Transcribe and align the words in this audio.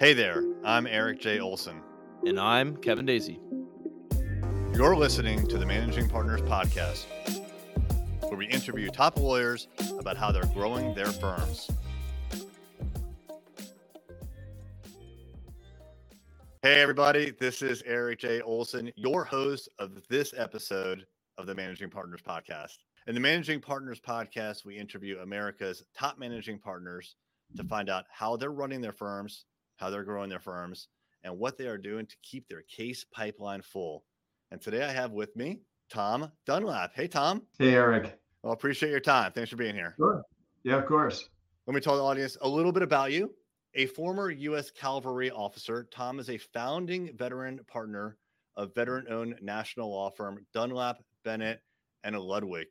Hey 0.00 0.12
there, 0.12 0.44
I'm 0.64 0.86
Erik 0.86 1.18
J. 1.18 1.40
Olson. 1.40 1.82
And 2.24 2.38
I'm 2.38 2.76
Kevin 2.76 3.04
Daisy. 3.04 3.40
You're 4.72 4.94
listening 4.94 5.44
to 5.48 5.58
the 5.58 5.66
Managing 5.66 6.08
Partners 6.08 6.40
Podcast, 6.42 7.06
where 8.20 8.36
we 8.36 8.46
interview 8.46 8.90
top 8.90 9.18
lawyers 9.18 9.66
about 9.98 10.16
how 10.16 10.30
they're 10.30 10.46
growing 10.54 10.94
their 10.94 11.10
firms. 11.10 11.68
Hey, 16.62 16.80
everybody, 16.80 17.32
this 17.32 17.60
is 17.60 17.82
Erik 17.82 18.20
J. 18.20 18.40
Olson, 18.42 18.92
your 18.94 19.24
host 19.24 19.68
of 19.80 20.00
this 20.08 20.32
episode 20.36 21.06
of 21.38 21.46
the 21.46 21.56
Managing 21.56 21.90
Partners 21.90 22.22
Podcast. 22.22 22.76
In 23.08 23.16
the 23.16 23.20
Managing 23.20 23.60
Partners 23.60 24.00
Podcast, 24.00 24.64
we 24.64 24.76
interview 24.76 25.18
America's 25.18 25.82
top 25.92 26.20
managing 26.20 26.60
partners 26.60 27.16
to 27.56 27.64
find 27.64 27.90
out 27.90 28.04
how 28.12 28.36
they're 28.36 28.52
running 28.52 28.80
their 28.80 28.92
firms, 28.92 29.44
how 29.78 29.90
they're 29.90 30.04
growing 30.04 30.28
their 30.28 30.38
firms, 30.38 30.88
and 31.24 31.38
what 31.38 31.56
they 31.56 31.66
are 31.66 31.78
doing 31.78 32.06
to 32.06 32.16
keep 32.22 32.48
their 32.48 32.62
case 32.62 33.04
pipeline 33.04 33.62
full. 33.62 34.04
And 34.50 34.60
today 34.60 34.84
I 34.84 34.92
have 34.92 35.12
with 35.12 35.34
me 35.34 35.60
Tom 35.90 36.30
Dunlap. 36.46 36.92
Hey, 36.94 37.08
Tom. 37.08 37.42
Hey, 37.58 37.74
Erik. 37.74 38.18
Well, 38.42 38.52
appreciate 38.52 38.90
your 38.90 39.00
time. 39.00 39.32
Thanks 39.32 39.50
for 39.50 39.56
being 39.56 39.74
here. 39.74 39.94
Sure. 39.96 40.22
Yeah, 40.64 40.76
of 40.76 40.86
course. 40.86 41.28
Let 41.66 41.74
me 41.74 41.80
tell 41.80 41.96
the 41.96 42.02
audience 42.02 42.36
a 42.40 42.48
little 42.48 42.72
bit 42.72 42.82
about 42.82 43.12
you. 43.12 43.34
A 43.74 43.86
former 43.86 44.30
U.S. 44.30 44.70
cavalry 44.70 45.30
officer, 45.30 45.86
Tom 45.90 46.18
is 46.18 46.30
a 46.30 46.38
founding 46.38 47.16
veteran 47.16 47.60
partner 47.66 48.16
of 48.56 48.74
veteran 48.74 49.06
owned 49.10 49.36
national 49.42 49.90
law 49.90 50.10
firm 50.10 50.44
Dunlap, 50.52 50.98
Bennett, 51.24 51.60
and 52.04 52.18
Ludwig. 52.18 52.68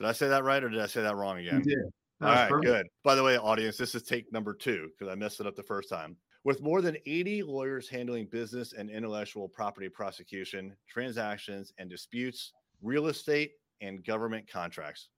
Did 0.00 0.08
I 0.08 0.12
say 0.12 0.28
that 0.28 0.44
right 0.44 0.62
or 0.62 0.68
did 0.68 0.80
I 0.80 0.86
say 0.86 1.02
that 1.02 1.16
wrong 1.16 1.38
again? 1.38 1.62
You 1.64 1.76
did. 1.76 1.84
All 2.20 2.28
right, 2.28 2.48
perfect. 2.48 2.66
good. 2.66 2.86
By 3.02 3.14
the 3.14 3.22
way, 3.22 3.36
audience, 3.36 3.76
this 3.76 3.94
is 3.94 4.02
take 4.02 4.32
number 4.32 4.54
two 4.54 4.88
because 4.98 5.10
I 5.10 5.14
messed 5.14 5.40
it 5.40 5.46
up 5.46 5.56
the 5.56 5.62
first 5.62 5.88
time. 5.88 6.16
With 6.44 6.60
more 6.60 6.82
than 6.82 6.98
80 7.06 7.42
lawyers 7.42 7.88
handling 7.88 8.26
business 8.26 8.74
and 8.74 8.90
intellectual 8.90 9.48
property 9.48 9.88
prosecution, 9.88 10.76
transactions, 10.86 11.72
and 11.78 11.88
disputes, 11.88 12.52
real 12.82 13.06
estate, 13.06 13.52
and 13.80 14.04
government 14.04 14.46
contracts. 14.50 15.08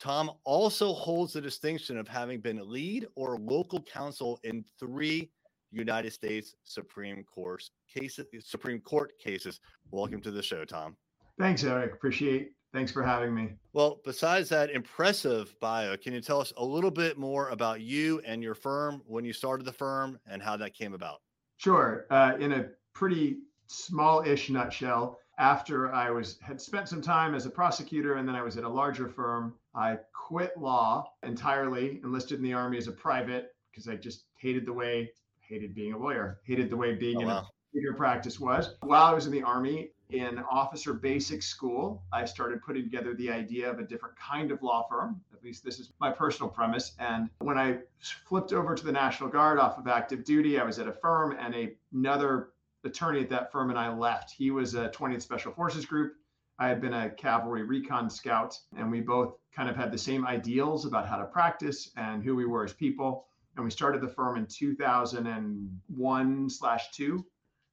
Tom 0.00 0.32
also 0.44 0.92
holds 0.92 1.32
the 1.32 1.40
distinction 1.40 1.96
of 1.96 2.08
having 2.08 2.40
been 2.40 2.60
lead 2.68 3.06
or 3.14 3.38
local 3.38 3.80
counsel 3.82 4.40
in 4.42 4.64
three 4.80 5.30
United 5.70 6.12
States 6.12 6.56
Supreme 6.64 7.22
Court 7.22 7.62
cases. 7.92 8.26
Supreme 8.40 8.80
Court 8.80 9.12
cases. 9.20 9.60
Welcome 9.92 10.20
to 10.22 10.32
the 10.32 10.42
show, 10.42 10.64
Tom. 10.64 10.96
Thanks, 11.38 11.62
Erik. 11.62 11.92
Appreciate 11.92 12.50
Thanks 12.72 12.92
for 12.92 13.02
having 13.02 13.34
me. 13.34 13.54
Well, 13.72 14.00
besides 14.04 14.48
that 14.50 14.70
impressive 14.70 15.54
bio, 15.60 15.96
can 15.96 16.12
you 16.12 16.20
tell 16.20 16.40
us 16.40 16.52
a 16.56 16.64
little 16.64 16.90
bit 16.90 17.16
more 17.16 17.48
about 17.48 17.80
you 17.80 18.20
and 18.26 18.42
your 18.42 18.54
firm, 18.54 19.02
when 19.06 19.24
you 19.24 19.32
started 19.32 19.64
the 19.64 19.72
firm, 19.72 20.18
and 20.26 20.42
how 20.42 20.56
that 20.58 20.74
came 20.74 20.92
about? 20.92 21.22
Sure. 21.56 22.06
Uh, 22.10 22.34
in 22.38 22.52
a 22.52 22.66
pretty 22.92 23.38
small-ish 23.68 24.50
nutshell, 24.50 25.18
after 25.38 25.92
I 25.94 26.10
was 26.10 26.38
had 26.42 26.60
spent 26.60 26.88
some 26.88 27.00
time 27.00 27.34
as 27.34 27.46
a 27.46 27.50
prosecutor 27.50 28.16
and 28.16 28.28
then 28.28 28.34
I 28.34 28.42
was 28.42 28.56
at 28.56 28.64
a 28.64 28.68
larger 28.68 29.08
firm, 29.08 29.54
I 29.74 29.98
quit 30.12 30.56
law 30.56 31.12
entirely, 31.22 32.00
enlisted 32.02 32.38
in 32.38 32.44
the 32.44 32.52
army 32.52 32.76
as 32.76 32.88
a 32.88 32.92
private 32.92 33.54
because 33.70 33.88
I 33.88 33.94
just 33.94 34.24
hated 34.36 34.66
the 34.66 34.72
way 34.72 35.10
hated 35.48 35.74
being 35.74 35.94
a 35.94 35.98
lawyer, 35.98 36.40
hated 36.44 36.68
the 36.68 36.76
way 36.76 36.94
being 36.94 37.18
oh, 37.18 37.20
in 37.20 37.26
wow. 37.26 37.46
a 37.74 37.96
practice 37.96 38.38
was. 38.38 38.74
While 38.82 39.04
I 39.04 39.14
was 39.14 39.26
in 39.26 39.32
the 39.32 39.42
army, 39.42 39.90
in 40.10 40.38
officer 40.50 40.94
basic 40.94 41.42
school, 41.42 42.02
I 42.12 42.24
started 42.24 42.62
putting 42.62 42.84
together 42.84 43.14
the 43.14 43.30
idea 43.30 43.70
of 43.70 43.78
a 43.78 43.82
different 43.82 44.16
kind 44.16 44.50
of 44.50 44.62
law 44.62 44.86
firm. 44.88 45.20
At 45.32 45.44
least 45.44 45.64
this 45.64 45.78
is 45.78 45.92
my 46.00 46.10
personal 46.10 46.48
premise. 46.48 46.92
And 46.98 47.28
when 47.40 47.58
I 47.58 47.78
flipped 48.26 48.52
over 48.52 48.74
to 48.74 48.84
the 48.84 48.92
National 48.92 49.28
Guard 49.28 49.58
off 49.58 49.78
of 49.78 49.86
active 49.86 50.24
duty, 50.24 50.58
I 50.58 50.64
was 50.64 50.78
at 50.78 50.88
a 50.88 50.92
firm 50.92 51.36
and 51.38 51.54
a, 51.54 51.74
another 51.92 52.50
attorney 52.84 53.20
at 53.20 53.30
that 53.30 53.52
firm 53.52 53.70
and 53.70 53.78
I 53.78 53.94
left. 53.94 54.30
He 54.30 54.50
was 54.50 54.74
a 54.74 54.88
20th 54.88 55.22
Special 55.22 55.52
Forces 55.52 55.84
Group. 55.84 56.14
I 56.58 56.68
had 56.68 56.80
been 56.80 56.94
a 56.94 57.10
cavalry 57.10 57.62
recon 57.62 58.10
scout, 58.10 58.58
and 58.76 58.90
we 58.90 59.00
both 59.00 59.36
kind 59.54 59.68
of 59.68 59.76
had 59.76 59.92
the 59.92 59.98
same 59.98 60.26
ideals 60.26 60.86
about 60.86 61.06
how 61.06 61.16
to 61.16 61.24
practice 61.24 61.90
and 61.96 62.24
who 62.24 62.34
we 62.34 62.46
were 62.46 62.64
as 62.64 62.72
people. 62.72 63.26
And 63.54 63.64
we 63.64 63.70
started 63.70 64.00
the 64.00 64.08
firm 64.08 64.36
in 64.36 64.46
2001 64.46 66.50
slash 66.50 66.90
two 66.90 67.24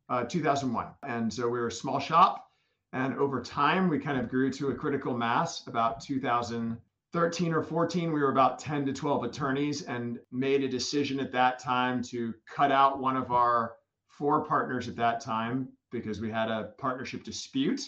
uh, 0.09 0.23
2001. 0.23 0.87
And 1.03 1.33
so 1.33 1.43
we 1.45 1.59
were 1.59 1.67
a 1.67 1.71
small 1.71 1.99
shop. 1.99 2.49
And 2.93 3.17
over 3.17 3.41
time, 3.41 3.89
we 3.89 3.99
kind 3.99 4.19
of 4.19 4.29
grew 4.29 4.51
to 4.53 4.69
a 4.69 4.75
critical 4.75 5.17
mass. 5.17 5.67
About 5.67 5.99
2013 6.01 7.53
or 7.53 7.61
14, 7.61 8.13
we 8.13 8.21
were 8.21 8.31
about 8.31 8.59
10 8.59 8.85
to 8.85 8.93
12 8.93 9.23
attorneys 9.25 9.81
and 9.83 10.19
made 10.31 10.63
a 10.63 10.69
decision 10.69 11.19
at 11.19 11.31
that 11.33 11.59
time 11.59 12.01
to 12.03 12.33
cut 12.53 12.71
out 12.71 12.99
one 12.99 13.17
of 13.17 13.31
our 13.31 13.73
four 14.07 14.45
partners 14.45 14.87
at 14.87 14.95
that 14.95 15.19
time 15.19 15.67
because 15.91 16.21
we 16.21 16.31
had 16.31 16.49
a 16.49 16.73
partnership 16.77 17.23
dispute. 17.23 17.81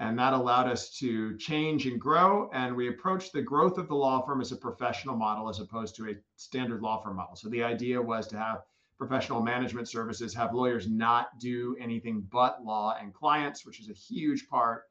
And 0.00 0.18
that 0.18 0.32
allowed 0.32 0.66
us 0.66 0.96
to 0.98 1.36
change 1.36 1.86
and 1.86 2.00
grow. 2.00 2.50
And 2.54 2.74
we 2.74 2.88
approached 2.88 3.32
the 3.32 3.42
growth 3.42 3.76
of 3.76 3.86
the 3.86 3.94
law 3.94 4.24
firm 4.24 4.40
as 4.40 4.50
a 4.50 4.56
professional 4.56 5.14
model 5.14 5.48
as 5.48 5.60
opposed 5.60 5.94
to 5.96 6.08
a 6.08 6.14
standard 6.36 6.80
law 6.80 7.02
firm 7.02 7.16
model. 7.16 7.36
So 7.36 7.50
the 7.50 7.62
idea 7.62 8.00
was 8.00 8.26
to 8.28 8.38
have 8.38 8.62
professional 9.00 9.40
management 9.40 9.88
services 9.88 10.34
have 10.34 10.52
lawyers 10.52 10.86
not 10.86 11.38
do 11.38 11.74
anything 11.80 12.20
but 12.30 12.62
law 12.62 12.94
and 13.00 13.14
clients, 13.14 13.64
which 13.64 13.80
is 13.80 13.88
a 13.88 13.94
huge 13.94 14.46
part 14.46 14.82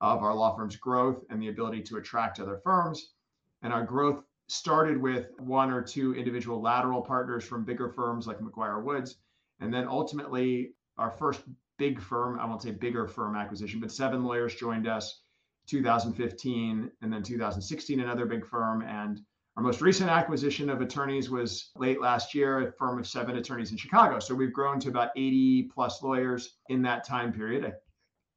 of 0.00 0.22
our 0.22 0.34
law 0.34 0.56
firm's 0.56 0.76
growth 0.76 1.22
and 1.28 1.40
the 1.40 1.48
ability 1.48 1.82
to 1.82 1.98
attract 1.98 2.40
other 2.40 2.56
firms. 2.64 3.12
And 3.60 3.70
our 3.70 3.84
growth 3.84 4.24
started 4.46 4.96
with 4.96 5.28
one 5.38 5.70
or 5.70 5.82
two 5.82 6.14
individual 6.14 6.62
lateral 6.62 7.02
partners 7.02 7.44
from 7.44 7.66
bigger 7.66 7.90
firms 7.90 8.26
like 8.26 8.38
McGuire 8.38 8.82
Woods. 8.82 9.18
And 9.60 9.72
then 9.72 9.86
ultimately, 9.86 10.72
our 10.96 11.10
first 11.10 11.42
big 11.76 12.00
firm, 12.00 12.40
I 12.40 12.46
won't 12.46 12.62
say 12.62 12.70
bigger 12.70 13.06
firm 13.06 13.36
acquisition, 13.36 13.80
but 13.80 13.92
seven 13.92 14.24
lawyers 14.24 14.54
joined 14.54 14.88
us 14.88 15.20
2015 15.66 16.90
and 17.02 17.12
then 17.12 17.22
2016 17.22 18.00
another 18.00 18.24
big 18.24 18.46
firm 18.46 18.80
and 18.80 19.20
our 19.58 19.64
most 19.64 19.80
recent 19.80 20.08
acquisition 20.08 20.70
of 20.70 20.80
attorneys 20.80 21.30
was 21.30 21.72
late 21.76 22.00
last 22.00 22.32
year, 22.32 22.68
a 22.68 22.70
firm 22.70 22.96
of 22.96 23.08
seven 23.08 23.38
attorneys 23.38 23.72
in 23.72 23.76
Chicago. 23.76 24.20
So 24.20 24.32
we've 24.32 24.52
grown 24.52 24.78
to 24.78 24.88
about 24.88 25.10
80 25.16 25.64
plus 25.74 26.00
lawyers 26.00 26.58
in 26.68 26.80
that 26.82 27.04
time 27.04 27.32
period, 27.32 27.64
uh, 27.64 27.70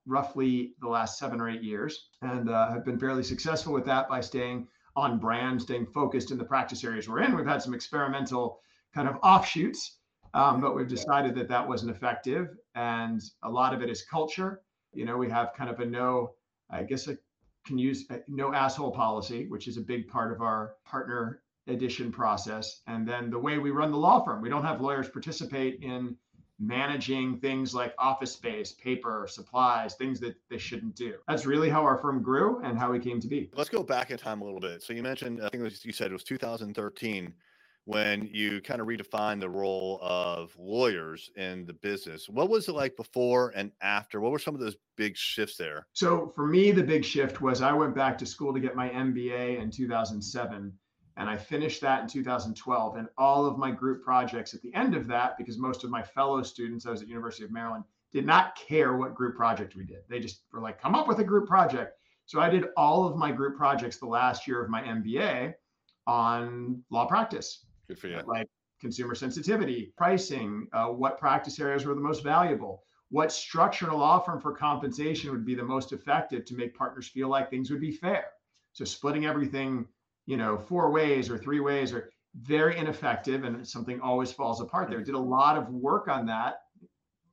roughly 0.08 0.74
the 0.82 0.88
last 0.88 1.20
seven 1.20 1.40
or 1.40 1.48
eight 1.48 1.62
years, 1.62 2.08
and 2.24 2.50
uh, 2.50 2.72
have 2.72 2.84
been 2.84 2.98
fairly 2.98 3.22
successful 3.22 3.72
with 3.72 3.86
that 3.86 4.10
by 4.10 4.20
staying 4.20 4.68
on 4.96 5.20
brand, 5.20 5.62
staying 5.62 5.86
focused 5.86 6.32
in 6.32 6.40
the 6.40 6.44
practice 6.44 6.84
areas 6.84 7.08
we're 7.08 7.22
in. 7.22 7.36
We've 7.36 7.46
had 7.46 7.62
some 7.62 7.76
experimental 7.76 8.60
kind 8.92 9.08
of 9.08 9.18
offshoots, 9.22 10.00
um, 10.34 10.60
but 10.60 10.76
we've 10.76 10.88
decided 10.88 11.36
that 11.36 11.50
that 11.50 11.68
wasn't 11.68 11.92
effective. 11.92 12.48
And 12.74 13.22
a 13.44 13.50
lot 13.50 13.76
of 13.76 13.84
it 13.84 13.92
is 13.92 14.02
culture. 14.02 14.64
You 14.92 15.06
know, 15.06 15.18
we 15.18 15.30
have 15.30 15.54
kind 15.56 15.70
of 15.70 15.80
a 15.82 15.86
no, 15.86 16.32
I 16.72 16.82
guess, 16.82 17.08
a 17.08 17.16
can 17.66 17.78
use 17.78 18.06
uh, 18.10 18.18
no 18.28 18.54
asshole 18.54 18.92
policy, 18.92 19.48
which 19.48 19.68
is 19.68 19.78
a 19.78 19.82
big 19.82 20.08
part 20.08 20.32
of 20.32 20.42
our 20.42 20.76
partner 20.86 21.42
addition 21.68 22.12
process. 22.12 22.82
And 22.88 23.08
then 23.08 23.30
the 23.30 23.40
way 23.40 23.58
we 23.58 23.72
run 23.72 23.92
the 23.92 23.98
law 23.98 24.24
firm, 24.24 24.42
we 24.42 24.50
don't 24.50 24.64
have 24.64 24.82
lawyers 24.82 25.10
participate 25.10 25.80
in 25.82 26.16
managing 26.60 27.40
things 27.40 27.74
like 27.74 27.94
office 27.98 28.32
space, 28.34 28.72
paper, 28.74 29.28
supplies, 29.30 29.96
things 29.96 30.20
that 30.20 30.36
they 30.50 30.60
shouldn't 30.60 30.96
do. 30.96 31.16
That's 31.28 31.46
really 31.46 31.70
how 31.70 31.82
our 31.82 31.98
firm 31.98 32.22
grew 32.22 32.62
and 32.64 32.78
how 32.78 32.92
we 32.92 33.00
came 33.00 33.20
to 33.20 33.28
be. 33.28 33.50
Let's 33.56 33.70
go 33.70 33.82
back 33.82 34.12
in 34.12 34.18
time 34.18 34.42
a 34.42 34.46
little 34.46 34.60
bit. 34.60 34.84
So 34.84 34.94
you 34.94 35.02
mentioned, 35.02 35.44
I 35.44 35.50
think 35.50 35.64
you 35.84 35.92
said 35.92 36.12
it 36.12 36.14
was 36.14 36.24
2013 36.24 37.34
when 37.86 38.30
you 38.32 38.62
kind 38.62 38.80
of 38.80 38.88
redefine 38.88 39.40
the 39.40 39.50
role 39.50 40.00
of 40.02 40.56
lawyers 40.58 41.32
in 41.36 41.66
the 41.66 41.74
business. 41.74 42.30
What 42.30 42.50
was 42.50 42.68
it 42.68 42.74
like 42.74 42.96
before 42.96 43.52
and 43.56 43.72
after? 43.82 44.22
What 44.22 44.32
were 44.32 44.40
some 44.40 44.54
of 44.54 44.62
those 44.62 44.78
big 44.98 45.18
shifts 45.18 45.58
there? 45.58 45.88
So 45.94 46.32
for 46.36 46.46
me, 46.46 46.72
the 46.72 46.84
big 46.84 47.04
shift 47.04 47.42
was 47.42 47.62
I 47.62 47.74
went 47.74 47.96
back 47.96 48.18
to 48.20 48.26
school 48.26 48.54
to 48.54 48.60
get 48.60 48.76
my 48.76 48.90
MBA 48.90 49.60
in 49.60 49.72
2007. 49.72 50.72
And 51.18 51.30
I 51.30 51.36
finished 51.36 51.82
that 51.82 52.02
in 52.02 52.08
2012. 52.08 52.96
And 52.98 53.08
all 53.18 53.46
of 53.46 53.58
my 53.58 53.72
group 53.72 54.04
projects 54.04 54.54
at 54.54 54.62
the 54.62 54.74
end 54.76 54.96
of 54.96 55.08
that, 55.08 55.38
because 55.38 55.58
most 55.58 55.84
of 55.84 55.90
my 55.90 56.04
fellow 56.04 56.42
students, 56.44 56.86
I 56.86 56.92
was 56.92 57.02
at 57.02 57.08
University 57.08 57.44
of 57.44 57.52
Maryland, 57.52 57.84
did 58.14 58.26
not 58.26 58.56
care 58.56 58.96
what 58.96 59.16
group 59.16 59.36
project 59.36 59.76
we 59.76 59.86
did. 59.86 60.04
They 60.08 60.20
just 60.20 60.44
were 60.54 60.62
like, 60.62 60.82
come 60.82 60.96
up 60.96 61.08
with 61.08 61.20
a 61.20 61.24
group 61.24 61.48
project. 61.48 61.98
So 62.26 62.40
I 62.40 62.50
did 62.50 62.66
all 62.78 63.06
of 63.06 63.18
my 63.18 63.32
group 63.32 63.58
projects 63.58 63.98
the 63.98 64.06
last 64.06 64.48
year 64.48 64.64
of 64.64 64.70
my 64.70 64.82
MBA 64.82 65.54
on 66.08 66.84
law 66.90 67.06
practice 67.06 67.66
Good 67.92 68.00
for 68.00 68.08
you. 68.08 68.22
Like 68.26 68.48
consumer 68.80 69.16
sensitivity, 69.16 69.92
pricing, 69.98 70.66
uh, 70.72 70.88
what 70.88 71.20
practice 71.20 71.60
areas 71.60 71.86
were 71.86 71.94
the 71.94 72.00
most 72.00 72.24
valuable, 72.24 72.84
what 73.10 73.34
structure 73.34 73.86
in 73.86 73.92
a 73.92 73.98
law 73.98 74.18
firm 74.18 74.40
for 74.40 74.54
compensation 74.54 75.30
would 75.30 75.46
be 75.46 75.56
the 75.56 75.64
most 75.64 75.92
effective 75.92 76.46
to 76.46 76.56
make 76.56 76.74
partners 76.74 77.10
feel 77.10 77.28
like 77.28 77.50
things 77.50 77.70
would 77.70 77.82
be 77.82 77.92
fair. 77.92 78.28
So 78.72 78.86
splitting 78.86 79.26
everything, 79.26 79.86
you 80.26 80.38
know, 80.38 80.58
four 80.58 80.90
ways 80.90 81.30
or 81.30 81.38
three 81.38 81.60
ways 81.60 81.92
are 81.92 82.10
very 82.34 82.78
ineffective 82.78 83.44
and 83.44 83.68
something 83.68 84.00
always 84.00 84.32
falls 84.32 84.62
apart 84.62 84.90
there. 84.90 85.04
Did 85.04 85.16
a 85.16 85.20
lot 85.20 85.58
of 85.58 85.68
work 85.68 86.08
on 86.08 86.26
that 86.28 86.62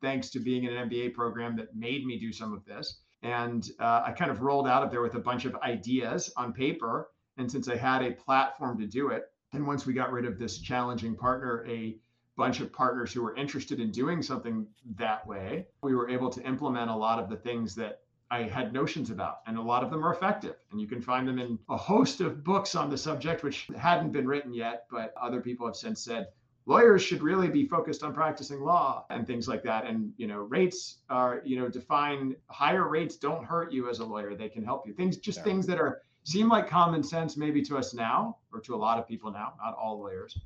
thanks 0.02 0.28
to 0.30 0.40
being 0.40 0.64
in 0.64 0.76
an 0.76 0.90
MBA 0.90 1.14
program 1.14 1.54
that 1.54 1.76
made 1.76 2.04
me 2.04 2.18
do 2.18 2.32
some 2.32 2.52
of 2.52 2.64
this. 2.64 3.02
And 3.22 3.64
uh, 3.78 4.02
I 4.06 4.10
kind 4.10 4.32
of 4.32 4.42
rolled 4.42 4.66
out 4.66 4.82
of 4.82 4.90
there 4.90 5.02
with 5.02 5.14
a 5.14 5.20
bunch 5.20 5.44
of 5.44 5.54
ideas 5.62 6.32
on 6.36 6.52
paper. 6.52 7.10
And 7.36 7.48
since 7.48 7.68
I 7.68 7.76
had 7.76 8.02
a 8.02 8.10
platform 8.10 8.76
to 8.80 8.86
do 8.88 9.10
it, 9.10 9.26
and 9.52 9.66
once 9.66 9.86
we 9.86 9.92
got 9.92 10.12
rid 10.12 10.24
of 10.24 10.38
this 10.38 10.58
challenging 10.58 11.16
partner, 11.16 11.64
a 11.66 11.96
bunch 12.36 12.60
of 12.60 12.72
partners 12.72 13.12
who 13.12 13.22
were 13.22 13.34
interested 13.34 13.80
in 13.80 13.90
doing 13.90 14.22
something 14.22 14.66
that 14.94 15.26
way. 15.26 15.66
We 15.82 15.94
were 15.94 16.08
able 16.08 16.30
to 16.30 16.42
implement 16.46 16.88
a 16.88 16.94
lot 16.94 17.18
of 17.18 17.28
the 17.28 17.36
things 17.36 17.74
that 17.74 18.02
I 18.30 18.42
had 18.42 18.72
notions 18.72 19.10
about, 19.10 19.38
and 19.46 19.58
a 19.58 19.62
lot 19.62 19.82
of 19.82 19.90
them 19.90 20.04
are 20.06 20.12
effective. 20.12 20.54
And 20.70 20.80
you 20.80 20.86
can 20.86 21.02
find 21.02 21.26
them 21.26 21.38
in 21.38 21.58
a 21.68 21.76
host 21.76 22.20
of 22.20 22.44
books 22.44 22.74
on 22.74 22.90
the 22.90 22.96
subject, 22.96 23.42
which 23.42 23.68
hadn't 23.76 24.12
been 24.12 24.28
written 24.28 24.54
yet, 24.54 24.86
but 24.90 25.12
other 25.20 25.40
people 25.40 25.66
have 25.66 25.76
since 25.76 26.00
said 26.00 26.28
lawyers 26.68 27.02
should 27.02 27.22
really 27.22 27.48
be 27.48 27.66
focused 27.66 28.04
on 28.04 28.12
practicing 28.12 28.60
law 28.60 29.06
and 29.08 29.26
things 29.26 29.48
like 29.48 29.62
that. 29.62 29.86
And 29.86 30.12
you 30.18 30.26
know, 30.26 30.40
rates 30.40 30.98
are 31.08 31.42
you 31.44 31.58
know 31.58 31.68
define 31.68 32.36
higher 32.46 32.86
rates 32.86 33.16
don't 33.16 33.44
hurt 33.44 33.72
you 33.72 33.88
as 33.88 33.98
a 33.98 34.04
lawyer; 34.04 34.36
they 34.36 34.48
can 34.48 34.64
help 34.64 34.86
you. 34.86 34.92
Things 34.92 35.16
just 35.16 35.38
yeah. 35.38 35.44
things 35.44 35.66
that 35.66 35.80
are 35.80 36.02
seem 36.28 36.48
like 36.48 36.68
common 36.68 37.02
sense 37.02 37.36
maybe 37.36 37.62
to 37.62 37.76
us 37.76 37.94
now 37.94 38.36
or 38.52 38.60
to 38.60 38.74
a 38.74 38.76
lot 38.76 38.98
of 38.98 39.06
people 39.08 39.30
now, 39.30 39.54
not 39.62 39.76
all 39.76 39.98
lawyers 39.98 40.38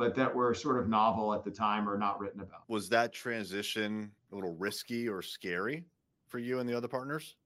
but 0.00 0.14
that 0.14 0.34
were 0.34 0.54
sort 0.54 0.78
of 0.78 0.88
novel 0.88 1.34
at 1.34 1.44
the 1.44 1.50
time 1.50 1.86
or 1.86 1.98
not 1.98 2.18
written 2.18 2.40
about. 2.40 2.62
Was 2.68 2.88
that 2.88 3.12
transition 3.12 4.10
a 4.32 4.34
little 4.34 4.54
risky 4.54 5.06
or 5.06 5.20
scary 5.20 5.84
for 6.26 6.38
you 6.38 6.58
and 6.58 6.66
the 6.66 6.74
other 6.74 6.88
partners? 6.88 7.36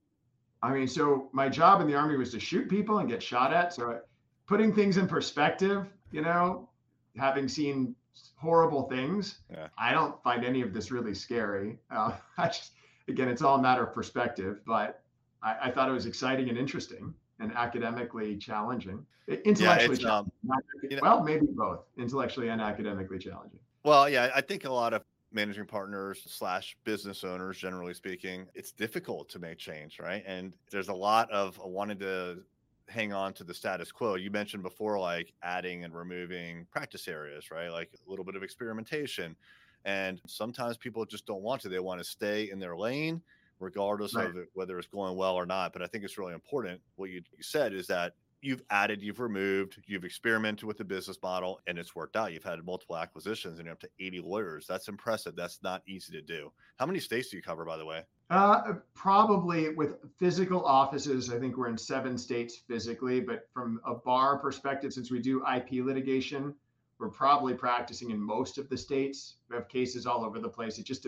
I 0.63 0.71
mean, 0.71 0.87
so 0.87 1.29
my 1.33 1.49
job 1.49 1.81
in 1.81 1.87
the 1.87 1.95
army 1.95 2.15
was 2.15 2.31
to 2.31 2.39
shoot 2.39 2.69
people 2.69 2.99
and 2.99 3.09
get 3.09 3.21
shot 3.21 3.53
at. 3.53 3.73
So 3.73 3.99
putting 4.47 4.73
things 4.73 4.95
in 4.95 5.05
perspective, 5.05 5.85
you 6.11 6.21
know, 6.21 6.69
having 7.17 7.49
seen 7.49 7.93
horrible 8.37 8.83
things, 8.83 9.39
yeah. 9.51 9.67
I 9.77 9.91
don't 9.91 10.23
find 10.23 10.45
any 10.45 10.61
of 10.61 10.73
this 10.73 10.91
really 10.91 11.13
scary. 11.13 11.77
Uh, 11.91 12.13
I 12.37 12.47
just, 12.47 12.71
again, 13.09 13.27
it's 13.27 13.41
all 13.41 13.59
a 13.59 13.61
matter 13.61 13.83
of 13.83 13.93
perspective, 13.93 14.61
but 14.65 15.03
I, 15.43 15.57
I 15.63 15.71
thought 15.71 15.89
it 15.89 15.93
was 15.93 16.05
exciting 16.05 16.47
and 16.47 16.57
interesting 16.57 17.13
and 17.39 17.51
academically 17.53 18.37
challenging. 18.37 19.05
Intellectually 19.27 19.97
yeah, 20.01 20.17
um, 20.19 20.31
challenging. 20.47 20.99
well, 21.01 21.23
maybe 21.23 21.47
both 21.49 21.81
intellectually 21.97 22.49
and 22.49 22.61
academically 22.61 23.17
challenging. 23.17 23.59
Well, 23.83 24.09
yeah, 24.09 24.29
I 24.35 24.41
think 24.41 24.65
a 24.65 24.71
lot 24.71 24.93
of 24.93 25.03
managing 25.31 25.65
partners 25.65 26.23
slash 26.27 26.77
business 26.83 27.23
owners, 27.23 27.57
generally 27.57 27.93
speaking, 27.93 28.47
it's 28.55 28.71
difficult 28.71 29.29
to 29.29 29.39
make 29.39 29.57
change, 29.57 29.99
right? 29.99 30.23
And 30.25 30.55
there's 30.71 30.87
a 30.87 30.93
lot 30.93 31.29
of 31.31 31.57
wanting 31.57 31.99
to 31.99 32.43
hang 32.87 33.13
on 33.13 33.33
to 33.33 33.43
the 33.43 33.53
status 33.53 33.91
quo. 33.91 34.15
You 34.15 34.31
mentioned 34.31 34.63
before, 34.63 34.97
like 34.99 35.33
adding 35.43 35.83
and 35.83 35.93
removing 35.93 36.65
practice 36.71 37.07
areas, 37.07 37.51
right? 37.51 37.69
Like 37.69 37.89
a 37.93 38.09
little 38.09 38.25
bit 38.25 38.35
of 38.35 38.43
experimentation. 38.43 39.35
And 39.83 40.21
sometimes 40.25 40.77
people 40.77 41.05
just 41.05 41.25
don't 41.25 41.41
want 41.41 41.61
to. 41.61 41.69
They 41.69 41.79
want 41.79 41.99
to 41.99 42.05
stay 42.05 42.49
in 42.49 42.59
their 42.59 42.75
lane 42.75 43.21
regardless 43.59 44.15
right. 44.15 44.29
of 44.29 44.37
it, 44.37 44.49
whether 44.53 44.77
it's 44.77 44.87
going 44.87 45.15
well 45.15 45.35
or 45.35 45.45
not. 45.45 45.73
But 45.73 45.81
I 45.81 45.87
think 45.87 46.03
it's 46.03 46.17
really 46.17 46.33
important. 46.33 46.81
What 46.95 47.09
you, 47.09 47.21
you 47.35 47.43
said 47.43 47.73
is 47.73 47.87
that 47.87 48.13
you've 48.41 48.61
added, 48.69 49.01
you've 49.01 49.19
removed, 49.19 49.81
you've 49.87 50.05
experimented 50.05 50.63
with 50.65 50.77
the 50.77 50.83
business 50.83 51.17
model, 51.21 51.59
and 51.67 51.79
it's 51.79 51.95
worked 51.95 52.15
out. 52.15 52.31
You've 52.31 52.43
had 52.43 52.63
multiple 52.63 52.95
acquisitions 52.95 53.57
and 53.57 53.65
you're 53.65 53.73
up 53.73 53.79
to 53.79 53.89
80 53.99 54.21
lawyers. 54.21 54.67
That's 54.67 54.87
impressive. 54.87 55.35
That's 55.35 55.59
not 55.63 55.81
easy 55.87 56.13
to 56.13 56.21
do. 56.21 56.51
How 56.77 56.85
many 56.85 56.99
states 56.99 57.29
do 57.29 57.37
you 57.37 57.43
cover, 57.43 57.65
by 57.65 57.77
the 57.77 57.85
way? 57.85 58.03
Uh, 58.29 58.73
probably 58.93 59.69
with 59.69 59.95
physical 60.17 60.63
offices, 60.63 61.31
I 61.31 61.39
think 61.39 61.57
we're 61.57 61.69
in 61.69 61.77
seven 61.77 62.17
states 62.17 62.61
physically, 62.67 63.19
but 63.19 63.47
from 63.53 63.79
a 63.85 63.95
bar 63.95 64.37
perspective, 64.37 64.93
since 64.93 65.11
we 65.11 65.19
do 65.19 65.43
IP 65.45 65.83
litigation, 65.85 66.53
we're 66.99 67.09
probably 67.09 67.53
practicing 67.53 68.11
in 68.11 68.19
most 68.19 68.57
of 68.57 68.69
the 68.69 68.77
states. 68.77 69.35
We 69.49 69.55
have 69.55 69.67
cases 69.67 70.05
all 70.05 70.23
over 70.23 70.39
the 70.39 70.49
place. 70.49 70.77
It 70.79 70.85
just 70.85 71.05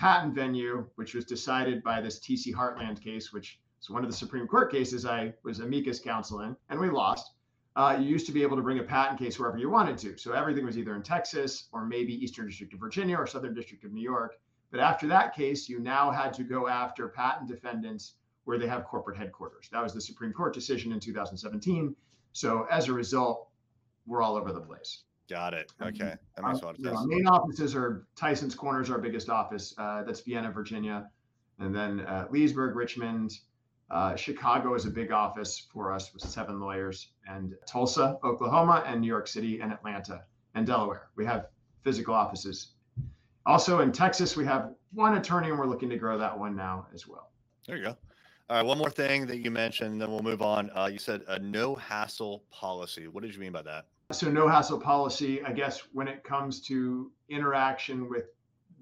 patent 0.00 0.34
venue, 0.34 0.86
which 0.94 1.12
was 1.12 1.26
decided 1.26 1.82
by 1.82 2.00
this 2.00 2.18
TC 2.18 2.54
Heartland 2.54 3.02
case, 3.02 3.34
which 3.34 3.60
is 3.82 3.90
one 3.90 4.02
of 4.02 4.10
the 4.10 4.16
Supreme 4.16 4.46
Court 4.46 4.72
cases 4.72 5.04
I 5.04 5.34
was 5.42 5.60
amicus 5.60 6.00
counsel 6.00 6.40
in, 6.40 6.56
and 6.70 6.80
we 6.80 6.88
lost. 6.88 7.32
Uh, 7.76 7.98
you 8.00 8.06
used 8.06 8.24
to 8.24 8.32
be 8.32 8.42
able 8.42 8.56
to 8.56 8.62
bring 8.62 8.78
a 8.78 8.82
patent 8.82 9.18
case 9.18 9.38
wherever 9.38 9.58
you 9.58 9.68
wanted 9.68 9.98
to. 9.98 10.16
So 10.16 10.32
everything 10.32 10.64
was 10.64 10.78
either 10.78 10.96
in 10.96 11.02
Texas 11.02 11.68
or 11.70 11.84
maybe 11.84 12.14
Eastern 12.14 12.46
District 12.46 12.72
of 12.72 12.80
Virginia 12.80 13.14
or 13.14 13.26
Southern 13.26 13.52
District 13.52 13.84
of 13.84 13.92
New 13.92 14.00
York. 14.00 14.40
But 14.70 14.80
after 14.80 15.06
that 15.08 15.36
case, 15.36 15.68
you 15.68 15.80
now 15.80 16.10
had 16.10 16.32
to 16.32 16.44
go 16.44 16.66
after 16.66 17.06
patent 17.08 17.50
defendants 17.50 18.14
where 18.44 18.56
they 18.56 18.68
have 18.68 18.84
corporate 18.84 19.18
headquarters. 19.18 19.68
That 19.70 19.82
was 19.82 19.92
the 19.92 20.00
Supreme 20.00 20.32
Court 20.32 20.54
decision 20.54 20.92
in 20.92 21.00
2017. 21.00 21.94
So 22.32 22.66
as 22.70 22.88
a 22.88 22.92
result, 22.94 23.48
we're 24.06 24.22
all 24.22 24.36
over 24.36 24.50
the 24.50 24.62
place. 24.62 25.02
Got 25.30 25.54
it. 25.54 25.72
Okay. 25.80 26.16
That 26.36 26.44
makes 26.44 26.60
a 26.60 26.64
lot 26.64 26.76
of 26.76 26.84
sense. 26.84 27.06
main 27.06 27.26
offices 27.28 27.76
are 27.76 28.04
Tyson's 28.16 28.56
Corners, 28.56 28.90
our 28.90 28.98
biggest 28.98 29.30
office. 29.30 29.72
Uh, 29.78 30.02
that's 30.02 30.22
Vienna, 30.22 30.50
Virginia. 30.50 31.08
And 31.60 31.72
then 31.72 32.00
uh, 32.00 32.26
Leesburg, 32.30 32.74
Richmond. 32.74 33.38
Uh, 33.92 34.16
Chicago 34.16 34.74
is 34.74 34.86
a 34.86 34.90
big 34.90 35.12
office 35.12 35.68
for 35.72 35.92
us 35.92 36.12
with 36.12 36.22
seven 36.22 36.58
lawyers. 36.58 37.12
And 37.28 37.54
Tulsa, 37.64 38.18
Oklahoma, 38.24 38.82
and 38.86 39.00
New 39.00 39.06
York 39.06 39.28
City, 39.28 39.60
and 39.60 39.72
Atlanta, 39.72 40.24
and 40.56 40.66
Delaware. 40.66 41.10
We 41.14 41.24
have 41.26 41.46
physical 41.84 42.14
offices. 42.14 42.72
Also 43.46 43.80
in 43.80 43.92
Texas, 43.92 44.36
we 44.36 44.44
have 44.46 44.72
one 44.92 45.16
attorney, 45.16 45.50
and 45.50 45.58
we're 45.58 45.66
looking 45.66 45.90
to 45.90 45.96
grow 45.96 46.18
that 46.18 46.36
one 46.36 46.56
now 46.56 46.88
as 46.92 47.06
well. 47.06 47.30
There 47.68 47.76
you 47.76 47.84
go. 47.84 47.96
All 48.48 48.56
right. 48.56 48.66
One 48.66 48.78
more 48.78 48.90
thing 48.90 49.28
that 49.28 49.38
you 49.38 49.52
mentioned, 49.52 50.00
then 50.00 50.10
we'll 50.10 50.24
move 50.24 50.42
on. 50.42 50.70
Uh, 50.74 50.88
you 50.92 50.98
said 50.98 51.22
a 51.28 51.38
no 51.38 51.76
hassle 51.76 52.42
policy. 52.50 53.06
What 53.06 53.22
did 53.22 53.32
you 53.32 53.40
mean 53.40 53.52
by 53.52 53.62
that? 53.62 53.86
So 54.12 54.28
no 54.28 54.48
hassle 54.48 54.80
policy, 54.80 55.40
I 55.44 55.52
guess, 55.52 55.82
when 55.92 56.08
it 56.08 56.24
comes 56.24 56.60
to 56.62 57.12
interaction 57.28 58.08
with 58.08 58.24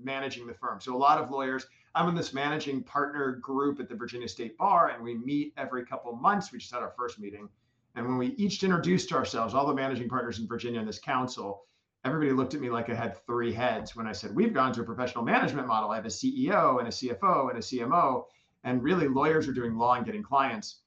managing 0.02 0.46
the 0.46 0.54
firm. 0.54 0.80
So 0.80 0.96
a 0.96 0.96
lot 0.96 1.22
of 1.22 1.30
lawyers, 1.30 1.66
I'm 1.94 2.08
in 2.08 2.14
this 2.14 2.32
managing 2.32 2.82
partner 2.82 3.32
group 3.32 3.78
at 3.78 3.90
the 3.90 3.94
Virginia 3.94 4.26
State 4.26 4.56
Bar, 4.56 4.88
and 4.88 5.04
we 5.04 5.16
meet 5.16 5.52
every 5.58 5.84
couple 5.84 6.16
months. 6.16 6.50
We 6.50 6.58
just 6.58 6.72
had 6.72 6.80
our 6.80 6.94
first 6.96 7.18
meeting. 7.18 7.46
And 7.94 8.06
when 8.06 8.16
we 8.16 8.28
each 8.38 8.62
introduced 8.64 9.12
ourselves, 9.12 9.52
all 9.52 9.66
the 9.66 9.74
managing 9.74 10.08
partners 10.08 10.38
in 10.38 10.48
Virginia 10.48 10.80
in 10.80 10.86
this 10.86 10.98
council, 10.98 11.64
everybody 12.06 12.32
looked 12.32 12.54
at 12.54 12.62
me 12.62 12.70
like 12.70 12.88
I 12.88 12.94
had 12.94 13.18
three 13.26 13.52
heads 13.52 13.94
when 13.94 14.06
I 14.06 14.12
said, 14.12 14.34
We've 14.34 14.54
gone 14.54 14.72
to 14.72 14.80
a 14.80 14.84
professional 14.84 15.24
management 15.24 15.66
model. 15.66 15.90
I 15.90 15.96
have 15.96 16.06
a 16.06 16.08
CEO 16.08 16.78
and 16.78 16.88
a 16.88 16.90
CFO 16.90 17.50
and 17.50 17.58
a 17.58 17.62
CMO. 17.62 18.24
And 18.64 18.82
really, 18.82 19.08
lawyers 19.08 19.46
are 19.46 19.52
doing 19.52 19.76
law 19.76 19.94
and 19.94 20.06
getting 20.06 20.22
clients. 20.22 20.80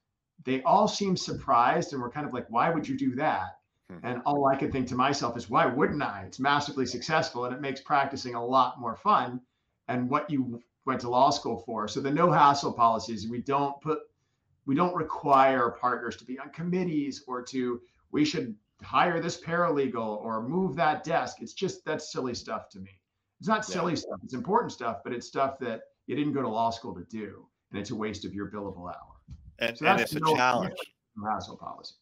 They 0.44 0.62
all 0.62 0.88
seemed 0.88 1.20
surprised 1.20 1.92
and 1.92 2.02
we're 2.02 2.10
kind 2.10 2.26
of 2.26 2.32
like, 2.32 2.46
Why 2.48 2.70
would 2.70 2.88
you 2.88 2.98
do 2.98 3.14
that? 3.14 3.58
Hmm. 4.00 4.06
And 4.06 4.22
all 4.24 4.46
I 4.46 4.56
could 4.56 4.72
think 4.72 4.88
to 4.88 4.94
myself 4.94 5.36
is, 5.36 5.50
why 5.50 5.66
wouldn't 5.66 6.02
I? 6.02 6.24
It's 6.26 6.38
massively 6.38 6.86
successful 6.86 7.44
and 7.44 7.54
it 7.54 7.60
makes 7.60 7.80
practicing 7.80 8.34
a 8.34 8.44
lot 8.44 8.80
more 8.80 8.96
fun 8.96 9.40
and 9.88 10.08
what 10.08 10.30
you 10.30 10.60
went 10.84 11.00
to 11.00 11.10
law 11.10 11.30
school 11.30 11.62
for. 11.66 11.88
So 11.88 12.00
the 12.00 12.10
no 12.10 12.30
hassle 12.30 12.72
policies, 12.72 13.28
we 13.28 13.40
don't 13.40 13.80
put, 13.80 14.00
we 14.66 14.74
don't 14.74 14.94
require 14.94 15.70
partners 15.80 16.16
to 16.16 16.24
be 16.24 16.38
on 16.38 16.50
committees 16.50 17.24
or 17.26 17.42
to, 17.42 17.80
we 18.10 18.24
should 18.24 18.54
hire 18.82 19.20
this 19.20 19.40
paralegal 19.40 20.18
or 20.22 20.42
move 20.42 20.76
that 20.76 21.04
desk. 21.04 21.38
It's 21.40 21.52
just, 21.52 21.84
that's 21.84 22.12
silly 22.12 22.34
stuff 22.34 22.68
to 22.70 22.80
me. 22.80 22.90
It's 23.40 23.48
not 23.48 23.64
silly 23.64 23.92
yeah. 23.92 23.98
stuff. 23.98 24.20
It's 24.22 24.34
important 24.34 24.72
stuff, 24.72 24.98
but 25.02 25.12
it's 25.12 25.26
stuff 25.26 25.58
that 25.60 25.82
you 26.06 26.16
didn't 26.16 26.32
go 26.32 26.42
to 26.42 26.48
law 26.48 26.70
school 26.70 26.94
to 26.94 27.04
do. 27.04 27.46
And 27.70 27.80
it's 27.80 27.90
a 27.90 27.94
waste 27.94 28.24
of 28.24 28.34
your 28.34 28.50
billable 28.50 28.86
hour. 28.86 29.16
And, 29.58 29.76
so 29.76 29.86
and 29.86 30.00
it's 30.00 30.12
a 30.12 30.20
no, 30.20 30.36
challenge. 30.36 30.74
No 31.16 31.30
hassle 31.30 31.56
policy. 31.56 31.94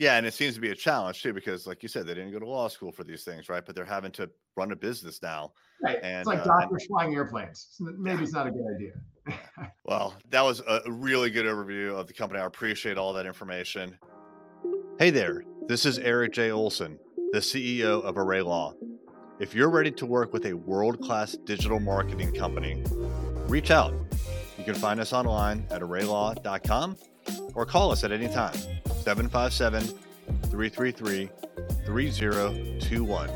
Yeah, 0.00 0.16
and 0.16 0.26
it 0.26 0.32
seems 0.32 0.54
to 0.54 0.62
be 0.62 0.70
a 0.70 0.74
challenge 0.74 1.22
too 1.22 1.34
because, 1.34 1.66
like 1.66 1.82
you 1.82 1.88
said, 1.88 2.06
they 2.06 2.14
didn't 2.14 2.32
go 2.32 2.38
to 2.38 2.48
law 2.48 2.68
school 2.68 2.90
for 2.90 3.04
these 3.04 3.22
things, 3.22 3.50
right? 3.50 3.62
But 3.64 3.74
they're 3.74 3.84
having 3.84 4.10
to 4.12 4.30
run 4.56 4.72
a 4.72 4.76
business 4.76 5.20
now. 5.20 5.52
Right. 5.84 5.98
And, 6.02 6.20
it's 6.20 6.26
like 6.26 6.40
uh, 6.40 6.44
doctors 6.44 6.86
flying 6.86 7.14
airplanes. 7.14 7.76
Maybe 7.78 8.22
it's 8.22 8.32
not 8.32 8.46
a 8.46 8.50
good 8.50 8.64
idea. 8.74 8.92
well, 9.84 10.14
that 10.30 10.40
was 10.40 10.62
a 10.66 10.80
really 10.90 11.28
good 11.28 11.44
overview 11.44 11.94
of 11.94 12.06
the 12.06 12.14
company. 12.14 12.40
I 12.40 12.46
appreciate 12.46 12.96
all 12.96 13.12
that 13.12 13.26
information. 13.26 13.98
Hey 14.98 15.10
there, 15.10 15.44
this 15.68 15.84
is 15.84 15.98
Erik 15.98 16.32
J. 16.32 16.50
Olson, 16.50 16.98
the 17.32 17.40
CEO 17.40 18.02
of 18.02 18.16
Array 18.16 18.40
Law. 18.40 18.72
If 19.38 19.54
you're 19.54 19.68
ready 19.68 19.90
to 19.90 20.06
work 20.06 20.32
with 20.32 20.46
a 20.46 20.54
world 20.54 21.02
class 21.02 21.36
digital 21.44 21.78
marketing 21.78 22.32
company, 22.32 22.82
reach 23.48 23.70
out. 23.70 23.92
You 24.56 24.64
can 24.64 24.76
find 24.76 24.98
us 24.98 25.12
online 25.12 25.66
at 25.70 25.82
arraylaw.com 25.82 26.96
or 27.54 27.66
call 27.66 27.90
us 27.90 28.02
at 28.02 28.12
any 28.12 28.28
time 28.28 28.56
757 29.00 29.98
333 30.50 31.30
3021. 31.86 33.30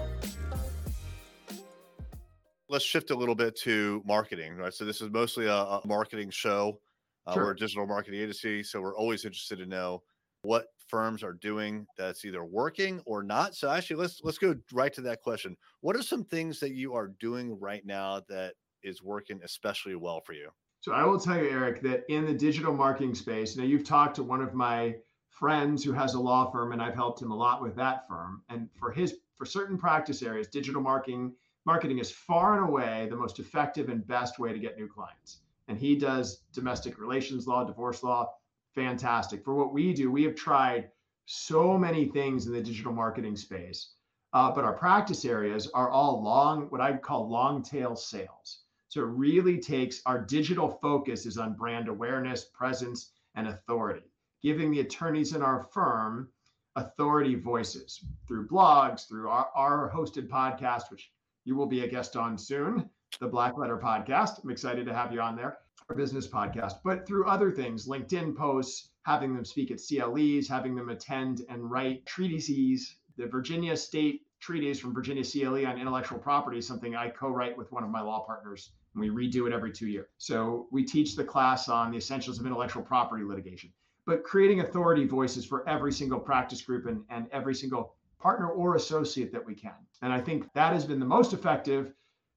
Let's 2.69 2.85
shift 2.85 3.11
a 3.11 3.15
little 3.15 3.35
bit 3.35 3.57
to 3.61 4.03
marketing, 4.05 4.57
right? 4.57 4.75
So, 4.75 4.85
this 4.85 5.01
is 5.01 5.11
mostly 5.11 5.47
a, 5.47 5.55
a 5.55 5.81
marketing 5.87 6.31
show. 6.31 6.81
Uh, 7.27 7.35
sure. 7.35 7.45
We're 7.45 7.51
a 7.53 7.57
digital 7.57 7.87
marketing 7.87 8.21
agency, 8.21 8.63
so 8.63 8.81
we're 8.81 8.97
always 8.97 9.25
interested 9.25 9.59
to 9.59 9.67
know 9.67 10.03
what 10.43 10.67
firms 10.89 11.23
are 11.23 11.33
doing 11.33 11.87
that's 11.97 12.27
either 12.27 12.45
working 12.45 13.01
or 13.07 13.23
not. 13.23 13.55
So, 13.55 13.71
actually, 13.71 13.97
let's 13.97 14.21
let's 14.23 14.39
go 14.39 14.55
right 14.73 14.93
to 14.93 15.01
that 15.03 15.23
question. 15.23 15.57
What 15.81 15.97
are 15.97 16.03
some 16.03 16.25
things 16.25 16.61
that 16.61 16.73
you 16.73 16.95
are 16.95 17.09
doing 17.21 17.59
right 17.59 17.85
now 17.87 18.21
that 18.29 18.55
is 18.83 19.03
working 19.03 19.41
especially 19.43 19.95
well 19.95 20.21
for 20.21 20.35
you? 20.35 20.51
So 20.81 20.93
I 20.93 21.03
will 21.07 21.19
tell 21.19 21.39
you, 21.39 21.49
Erik, 21.49 21.81
that 21.81 22.05
in 22.11 22.27
the 22.27 22.35
digital 22.35 22.75
marketing 22.75 23.15
space, 23.15 23.57
now 23.57 23.65
you've 23.65 23.85
talked 23.85 24.17
to 24.17 24.23
one 24.23 24.43
of 24.43 24.53
my 24.53 24.95
friends 25.39 25.83
who 25.83 25.93
has 25.93 26.15
a 26.15 26.21
law 26.21 26.51
firm, 26.51 26.73
and 26.73 26.81
I've 26.81 26.95
helped 26.95 27.21
him 27.21 27.31
a 27.31 27.37
lot 27.37 27.61
with 27.61 27.75
that 27.77 28.07
firm. 28.09 28.43
And 28.49 28.69
for 28.79 28.91
his 28.93 29.17
for 29.37 29.45
certain 29.45 29.77
practice 29.77 30.23
areas, 30.23 30.47
digital 30.47 30.81
marketing 30.81 31.35
marketing 31.67 31.99
is 31.99 32.11
far 32.11 32.55
and 32.59 32.69
away 32.69 33.09
the 33.11 33.17
most 33.17 33.39
effective 33.39 33.89
and 33.89 34.07
best 34.07 34.39
way 34.39 34.53
to 34.53 34.59
get 34.59 34.79
new 34.79 34.89
clients. 34.89 35.39
And 35.69 35.79
he 35.79 35.97
does 35.97 36.43
domestic 36.53 36.99
relations 36.99 37.47
law, 37.47 37.65
divorce 37.65 38.03
law, 38.03 38.35
fantastic. 38.75 39.45
For 39.45 39.55
what 39.55 39.73
we 39.73 39.93
do, 39.95 40.11
we 40.11 40.25
have 40.25 40.35
tried 40.35 40.91
so 41.27 41.79
many 41.79 42.05
things 42.07 42.47
in 42.47 42.53
the 42.53 42.63
digital 42.63 42.93
marketing 42.93 43.37
space. 43.37 43.95
Uh, 44.35 44.51
but 44.53 44.65
our 44.65 44.75
practice 44.75 45.25
areas 45.25 45.71
are 45.75 45.91
all 45.91 46.23
long, 46.23 46.63
what 46.71 46.81
I'd 46.81 47.03
call 47.03 47.29
long 47.31 47.63
tail 47.63 47.97
sales. 47.97 48.65
So 48.89 49.01
it 49.01 49.07
really 49.07 49.59
takes 49.59 50.03
our 50.07 50.21
digital 50.21 50.69
focus 50.69 51.25
is 51.25 51.39
on 51.39 51.55
brand 51.55 51.89
awareness, 51.89 52.45
presence, 52.45 53.13
and 53.35 53.49
authority, 53.49 54.07
giving 54.45 54.71
the 54.71 54.81
attorneys 54.81 55.35
in 55.35 55.43
our 55.43 55.67
firm 55.73 56.29
authority 56.77 57.35
voices 57.35 58.05
through 58.29 58.47
blogs, 58.47 59.09
through 59.09 59.29
our, 59.29 59.49
our 59.55 59.91
hosted 59.91 60.29
podcast, 60.29 60.91
which 60.91 61.11
you 61.45 61.57
will 61.57 61.67
be 61.67 61.83
a 61.83 61.89
guest 61.89 62.15
on 62.15 62.37
soon, 62.37 62.91
the 63.21 63.27
Black 63.27 63.57
Letter 63.57 63.79
podcast. 63.79 64.45
I'm 64.45 64.51
excited 64.51 64.85
to 64.85 64.93
have 64.93 65.13
you 65.13 65.21
on 65.23 65.35
there, 65.35 65.59
our 65.89 65.97
business 65.97 66.29
podcast, 66.29 66.75
but 66.85 67.07
through 67.07 67.27
other 67.27 67.51
things, 67.51 67.89
LinkedIn 67.89 68.37
posts, 68.37 68.91
having 69.05 69.35
them 69.35 69.47
speak 69.47 69.71
at 69.71 69.81
CLEs, 69.81 70.47
having 70.47 70.75
them 70.75 70.91
attend 70.91 71.41
and 71.49 71.71
write 71.71 72.05
treatises. 72.05 72.97
The 73.17 73.27
Virginia 73.27 73.77
State 73.77 74.27
Treatise 74.41 74.79
from 74.79 74.93
Virginia 74.93 75.25
CLE 75.25 75.65
on 75.65 75.79
intellectual 75.79 76.19
property 76.19 76.61
something 76.61 76.95
I 76.95 77.09
co 77.09 77.29
write 77.29 77.57
with 77.57 77.73
one 77.73 77.83
of 77.83 77.89
my 77.89 78.03
law 78.03 78.27
partners 78.27 78.73
and 78.95 79.01
we 79.01 79.09
redo 79.09 79.47
it 79.47 79.55
every 79.55 79.73
two 79.73 79.87
years. 79.87 80.09
So 80.19 80.69
we 80.71 80.85
teach 80.85 81.17
the 81.17 81.25
class 81.25 81.71
on 81.71 81.91
the 81.91 81.97
essentials 81.97 82.39
of 82.39 82.45
intellectual 82.45 82.83
property 82.83 83.25
litigation, 83.25 83.73
but 84.07 84.25
creating 84.25 84.61
authority 84.61 85.07
voices 85.07 85.45
for 85.45 85.69
every 85.69 85.93
single 85.93 86.21
practice 86.21 86.63
group 86.63 86.87
and, 86.87 87.03
and 87.11 87.27
every 87.33 87.55
single 87.55 87.95
partner 88.21 88.49
or 88.49 88.77
associate 88.77 89.33
that 89.33 89.45
we 89.45 89.55
can. 89.55 89.75
And 90.03 90.13
I 90.13 90.21
think 90.21 90.53
that 90.55 90.73
has 90.73 90.85
been 90.85 91.01
the 91.01 91.07
most 91.07 91.33
effective. 91.33 91.93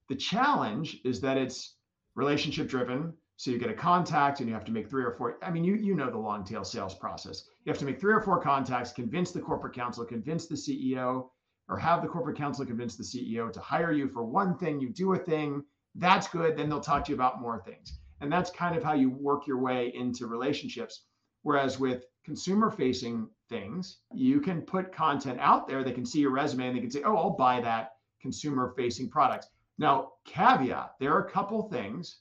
The 0.09 0.15
challenge 0.15 0.99
is 1.03 1.19
that 1.21 1.37
it's 1.37 1.75
relationship 2.15 2.67
driven. 2.67 3.13
So 3.37 3.51
you 3.51 3.59
get 3.59 3.69
a 3.69 3.73
contact 3.73 4.39
and 4.39 4.49
you 4.49 4.55
have 4.55 4.65
to 4.65 4.71
make 4.71 4.89
three 4.89 5.03
or 5.03 5.11
four. 5.11 5.37
I 5.43 5.51
mean, 5.51 5.63
you 5.63 5.75
you 5.75 5.95
know 5.95 6.09
the 6.09 6.17
long 6.17 6.43
tail 6.43 6.63
sales 6.63 6.95
process. 6.95 7.43
You 7.63 7.71
have 7.71 7.79
to 7.79 7.85
make 7.85 7.99
three 7.99 8.13
or 8.13 8.21
four 8.21 8.41
contacts, 8.41 8.91
convince 8.91 9.31
the 9.31 9.39
corporate 9.39 9.75
counsel, 9.75 10.03
convince 10.05 10.47
the 10.47 10.55
CEO, 10.55 11.29
or 11.69 11.77
have 11.77 12.01
the 12.01 12.07
corporate 12.07 12.37
counsel 12.37 12.65
convince 12.65 12.95
the 12.95 13.03
CEO 13.03 13.51
to 13.51 13.59
hire 13.59 13.91
you 13.91 14.07
for 14.07 14.23
one 14.23 14.57
thing. 14.57 14.79
You 14.79 14.89
do 14.89 15.13
a 15.13 15.17
thing, 15.17 15.63
that's 15.95 16.27
good. 16.27 16.57
Then 16.57 16.69
they'll 16.69 16.79
talk 16.79 17.05
to 17.05 17.11
you 17.11 17.15
about 17.15 17.41
more 17.41 17.61
things. 17.65 17.99
And 18.21 18.31
that's 18.31 18.49
kind 18.49 18.75
of 18.75 18.83
how 18.83 18.93
you 18.93 19.09
work 19.09 19.45
your 19.45 19.59
way 19.59 19.91
into 19.93 20.27
relationships. 20.27 21.03
Whereas 21.43 21.79
with 21.79 22.05
consumer 22.23 22.69
facing 22.69 23.29
things, 23.49 23.99
you 24.13 24.41
can 24.41 24.61
put 24.61 24.91
content 24.91 25.39
out 25.39 25.67
there. 25.67 25.83
They 25.83 25.91
can 25.91 26.05
see 26.05 26.19
your 26.19 26.31
resume 26.31 26.67
and 26.67 26.75
they 26.75 26.81
can 26.81 26.91
say, 26.91 27.03
oh, 27.03 27.15
I'll 27.15 27.29
buy 27.29 27.61
that 27.61 27.93
consumer 28.21 28.73
facing 28.75 29.09
products. 29.09 29.47
Now, 29.77 30.13
caveat 30.25 30.95
there 30.99 31.13
are 31.13 31.25
a 31.25 31.31
couple 31.31 31.69
things 31.69 32.19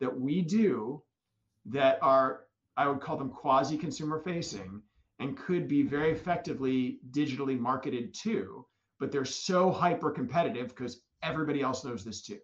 that 0.00 0.20
we 0.20 0.42
do 0.42 1.02
that 1.66 1.98
are, 2.02 2.44
I 2.76 2.88
would 2.88 3.00
call 3.00 3.16
them 3.16 3.30
quasi 3.30 3.76
consumer 3.76 4.18
facing 4.18 4.82
and 5.18 5.36
could 5.36 5.68
be 5.68 5.82
very 5.82 6.12
effectively 6.12 7.00
digitally 7.10 7.58
marketed 7.58 8.14
too, 8.14 8.66
but 8.98 9.10
they're 9.10 9.24
so 9.24 9.70
hyper 9.70 10.10
competitive 10.10 10.68
because 10.68 11.02
everybody 11.22 11.60
else 11.60 11.84
knows 11.84 12.04
this 12.04 12.22
too 12.22 12.38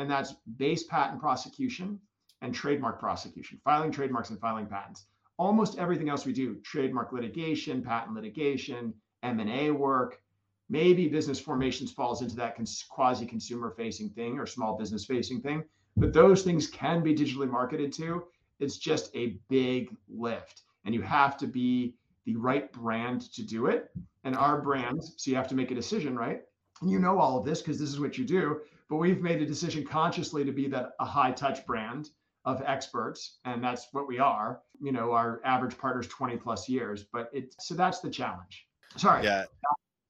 and 0.00 0.10
that's 0.10 0.34
base 0.56 0.84
patent 0.84 1.20
prosecution 1.20 2.00
and 2.40 2.54
trademark 2.54 2.98
prosecution, 2.98 3.60
filing 3.64 3.92
trademarks 3.92 4.30
and 4.30 4.40
filing 4.40 4.66
patents. 4.66 5.06
Almost 5.40 5.78
everything 5.78 6.10
else 6.10 6.26
we 6.26 6.34
do, 6.34 6.56
trademark 6.56 7.12
litigation, 7.12 7.82
patent 7.82 8.14
litigation, 8.14 8.92
M&A 9.22 9.70
work, 9.70 10.20
maybe 10.68 11.08
business 11.08 11.40
formations 11.40 11.90
falls 11.90 12.20
into 12.20 12.36
that 12.36 12.58
quasi 12.90 13.24
consumer 13.24 13.70
facing 13.70 14.10
thing 14.10 14.38
or 14.38 14.44
small 14.44 14.76
business 14.76 15.06
facing 15.06 15.40
thing, 15.40 15.64
but 15.96 16.12
those 16.12 16.42
things 16.42 16.66
can 16.66 17.02
be 17.02 17.14
digitally 17.14 17.50
marketed 17.50 17.90
to. 17.94 18.24
It's 18.58 18.76
just 18.76 19.10
a 19.16 19.38
big 19.48 19.96
lift 20.10 20.60
and 20.84 20.94
you 20.94 21.00
have 21.00 21.38
to 21.38 21.46
be 21.46 21.94
the 22.26 22.36
right 22.36 22.70
brand 22.70 23.32
to 23.32 23.42
do 23.42 23.64
it. 23.64 23.90
And 24.24 24.36
our 24.36 24.60
brands, 24.60 25.14
so 25.16 25.30
you 25.30 25.38
have 25.38 25.48
to 25.48 25.54
make 25.54 25.70
a 25.70 25.74
decision, 25.74 26.16
right? 26.16 26.42
And 26.82 26.90
you 26.90 26.98
know 26.98 27.18
all 27.18 27.38
of 27.38 27.46
this 27.46 27.62
because 27.62 27.80
this 27.80 27.88
is 27.88 27.98
what 27.98 28.18
you 28.18 28.26
do 28.26 28.60
but 28.90 28.96
we've 28.96 29.22
made 29.22 29.40
a 29.40 29.46
decision 29.46 29.86
consciously 29.86 30.44
to 30.44 30.52
be 30.52 30.66
that 30.68 30.90
a 30.98 31.04
high 31.04 31.30
touch 31.30 31.64
brand 31.64 32.10
of 32.50 32.62
experts 32.66 33.38
and 33.44 33.62
that's 33.62 33.88
what 33.92 34.06
we 34.06 34.18
are. 34.18 34.60
You 34.80 34.92
know 34.92 35.12
our 35.12 35.40
average 35.44 35.76
partner's 35.78 36.06
20 36.08 36.36
plus 36.36 36.68
years 36.68 37.04
but 37.12 37.30
it 37.32 37.54
so 37.58 37.74
that's 37.74 38.00
the 38.00 38.10
challenge. 38.10 38.66
Sorry. 38.96 39.24
Yeah. 39.24 39.44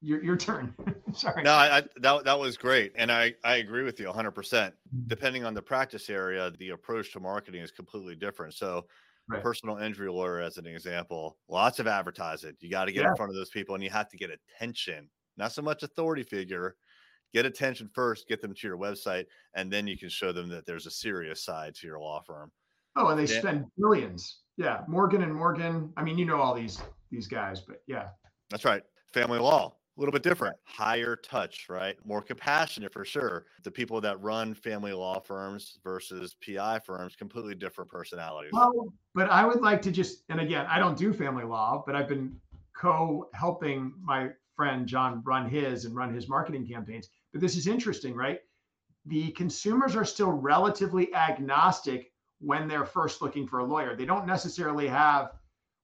Your, 0.03 0.23
your 0.25 0.37
turn. 0.37 0.75
Sorry. 1.13 1.43
No 1.43 1.53
I, 1.53 1.79
I, 1.79 1.83
that, 2.01 2.25
that 2.25 2.39
was 2.39 2.57
great 2.57 2.93
and 2.97 3.13
i 3.13 3.35
i 3.45 3.57
agree 3.57 3.83
with 3.83 4.01
you 4.01 4.07
100% 4.07 4.33
mm-hmm. 4.33 4.71
depending 5.07 5.45
on 5.45 5.55
the 5.55 5.63
practice 5.63 6.09
area 6.09 6.51
the 6.59 6.71
approach 6.71 7.13
to 7.13 7.21
marketing 7.21 7.63
is 7.63 7.71
completely 7.71 8.17
different. 8.17 8.55
So 8.55 8.87
right. 9.29 9.43
personal 9.43 9.79
injury 9.79 10.11
lawyer 10.11 10.41
as 10.41 10.57
an 10.57 10.67
example 10.67 11.37
lots 11.49 11.79
of 11.79 11.87
advertising. 11.87 12.55
You 12.61 12.71
got 12.71 12.87
to 12.87 12.93
get 12.93 13.03
yeah. 13.03 13.11
in 13.11 13.17
front 13.17 13.31
of 13.31 13.37
those 13.37 13.51
people 13.51 13.75
and 13.75 13.85
you 13.85 13.91
have 13.91 14.09
to 14.11 14.17
get 14.17 14.31
attention. 14.31 15.09
Not 15.37 15.53
so 15.53 15.63
much 15.63 15.83
authority 15.83 16.23
figure 16.23 16.77
get 17.33 17.47
attention 17.47 17.89
first, 17.93 18.29
get 18.29 18.41
them 18.41 18.55
to 18.55 18.67
your 18.67 18.77
website, 18.79 19.27
and 19.55 19.73
then 19.73 19.87
you 19.87 19.97
can 19.97 20.09
show 20.09 20.33
them 20.33 20.49
that 20.49 20.67
there's 20.67 20.87
a 20.87 20.91
serious 20.91 21.43
side 21.43 21.75
to 21.77 21.87
your 21.87 21.99
law 21.99 22.21
firm. 22.21 22.51
Oh, 22.97 23.09
and 23.09 23.19
they 23.19 23.33
yeah. 23.33 23.41
spend 23.41 23.67
billions. 23.79 24.41
Yeah, 24.57 24.81
Morgan 24.89 25.23
and 25.23 25.35
Morgan. 25.35 25.93
I 25.97 26.03
mean, 26.03 26.19
you 26.19 26.25
know 26.25 26.41
all 26.41 26.55
these 26.55 26.81
these 27.11 27.27
guys, 27.27 27.61
but 27.61 27.83
yeah. 27.87 28.09
That's 28.51 28.65
right. 28.65 28.83
Family 29.13 29.39
law, 29.39 29.75
a 29.97 30.01
little 30.01 30.13
bit 30.13 30.23
different, 30.23 30.57
higher 30.65 31.17
touch, 31.17 31.67
right? 31.69 31.97
More 32.05 32.23
compassionate 32.23 32.93
for 32.93 33.05
sure. 33.05 33.47
The 33.65 33.71
people 33.71 34.01
that 34.01 34.21
run 34.21 34.55
family 34.55 34.93
law 34.93 35.21
firms 35.21 35.79
versus 35.85 36.35
PI 36.45 36.81
firms, 36.81 37.17
completely 37.17 37.55
different 37.55 37.91
personalities. 37.91 38.51
Well, 38.53 38.93
but 39.15 39.31
I 39.31 39.45
would 39.45 39.61
like 39.61 39.83
to 39.83 39.91
just, 39.91 40.23
and 40.29 40.41
again, 40.41 40.67
I 40.69 40.79
don't 40.79 40.97
do 40.97 41.13
family 41.13 41.45
law, 41.45 41.83
but 41.87 41.97
I've 41.97 42.09
been 42.09 42.35
co 42.77 43.29
helping 43.35 43.93
my 44.03 44.31
friend 44.57 44.87
John 44.87 45.23
run 45.25 45.49
his 45.49 45.85
and 45.85 45.95
run 45.95 46.15
his 46.15 46.29
marketing 46.29 46.67
campaigns. 46.67 47.09
But 47.33 47.41
this 47.41 47.57
is 47.57 47.67
interesting, 47.67 48.15
right? 48.15 48.41
The 49.07 49.31
consumers 49.33 49.97
are 49.97 50.05
still 50.05 50.31
relatively 50.31 51.15
agnostic 51.15 52.13
when 52.41 52.69
they're 52.69 52.85
first 52.85 53.23
looking 53.23 53.47
for 53.47 53.61
a 53.61 53.65
lawyer. 53.65 53.95
They 53.95 54.05
don't 54.05 54.27
necessarily 54.27 54.89
have 54.89 55.33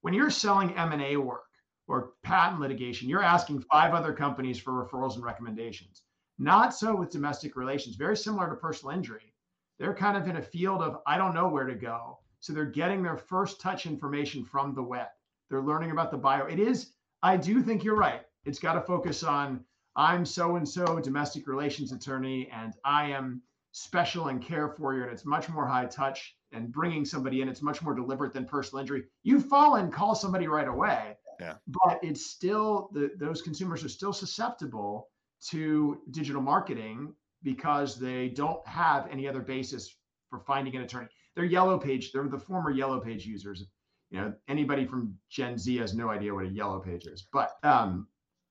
when 0.03 0.15
you're 0.15 0.31
selling 0.31 0.77
M&A 0.77 1.17
work 1.17 1.43
or 1.89 2.13
patent 2.23 2.61
litigation, 2.61 3.09
you're 3.09 3.23
asking 3.23 3.61
five 3.63 3.95
other 3.95 4.13
companies 4.13 4.59
for 4.59 4.73
referrals 4.73 5.15
and 5.15 5.25
recommendations. 5.25 6.03
Not 6.39 6.75
so 6.75 6.95
with 6.95 7.11
domestic 7.11 7.57
relations, 7.57 7.97
very 7.97 8.17
similar 8.17 8.49
to 8.49 8.57
personal 8.57 8.95
injury. 8.95 9.35
They're 9.79 9.95
kind 9.95 10.17
of 10.17 10.29
in 10.29 10.37
a 10.37 10.43
field 10.43 10.83
of 10.83 10.99
I 11.07 11.17
don't 11.17 11.35
know 11.35 11.49
where 11.49 11.67
to 11.67 11.75
go. 11.75 12.19
So 12.41 12.53
they're 12.53 12.67
getting 12.67 13.03
their 13.03 13.17
first 13.17 13.61
touch 13.61 13.87
information 13.87 14.45
from 14.45 14.75
the 14.75 14.83
web. 14.83 15.09
They're 15.49 15.63
learning 15.63 15.91
about 15.91 16.11
the 16.11 16.19
bio. 16.19 16.47
It 16.47 16.59
is, 16.59 16.93
I 17.23 17.37
do 17.37 17.63
think 17.63 17.83
you're 17.83 17.97
right. 17.97 18.23
It's 18.45 18.59
got 18.59 18.75
to 18.75 18.81
focus 18.81 19.23
on 19.23 19.65
I'm 19.97 20.25
so 20.25 20.57
and 20.57 20.69
so 20.69 21.01
domestic 21.01 21.47
relations 21.49 21.93
attorney, 21.93 22.49
and 22.53 22.75
I 22.85 23.11
am 23.11 23.43
special 23.73 24.29
and 24.29 24.43
care 24.43 24.69
for 24.69 24.95
you, 24.95 25.03
and 25.03 25.11
it's 25.11 25.25
much 25.25 25.49
more 25.49 25.67
high 25.67 25.87
touch. 25.87 26.37
And 26.53 26.71
bringing 26.73 27.05
somebody 27.05 27.43
in, 27.43 27.49
it's 27.49 27.61
much 27.61 27.83
more 27.83 27.95
deliberate 27.95 28.33
than 28.33 28.45
personal 28.45 28.81
injury. 28.81 29.05
You 29.25 29.41
fall 29.41 29.77
in, 29.77 29.91
call 29.91 30.15
somebody 30.15 30.47
right 30.49 30.69
away. 30.69 31.17
Yeah. 31.41 31.55
But 31.67 31.99
it's 32.03 32.27
still 32.27 32.89
the 32.93 33.11
those 33.19 33.43
consumers 33.43 33.85
are 33.85 33.89
still 33.89 34.13
susceptible 34.13 35.09
to 35.49 36.01
digital 36.11 36.41
marketing 36.41 37.13
because 37.43 37.99
they 37.99 38.29
don't 38.29 38.67
have 38.67 39.07
any 39.11 39.29
other 39.29 39.41
basis 39.41 39.95
for 40.31 40.41
finding 40.41 40.77
an 40.77 40.83
attorney. 40.83 41.09
They're 41.35 41.45
yellow 41.45 41.79
page, 41.79 42.13
they're 42.13 42.29
the 42.29 42.39
former 42.39 42.71
yellow 42.71 43.01
page 43.01 43.27
users. 43.27 43.65
You 44.11 44.21
know, 44.21 44.33
anybody 44.49 44.87
from 44.87 45.15
Gen 45.31 45.59
Z 45.59 45.77
has 45.79 45.95
no 45.95 46.09
idea 46.11 46.33
what 46.33 46.47
a 46.47 46.49
yellow 46.49 46.79
page 46.79 47.07
is. 47.07 47.27
But 47.33 47.57
um, 47.63 48.07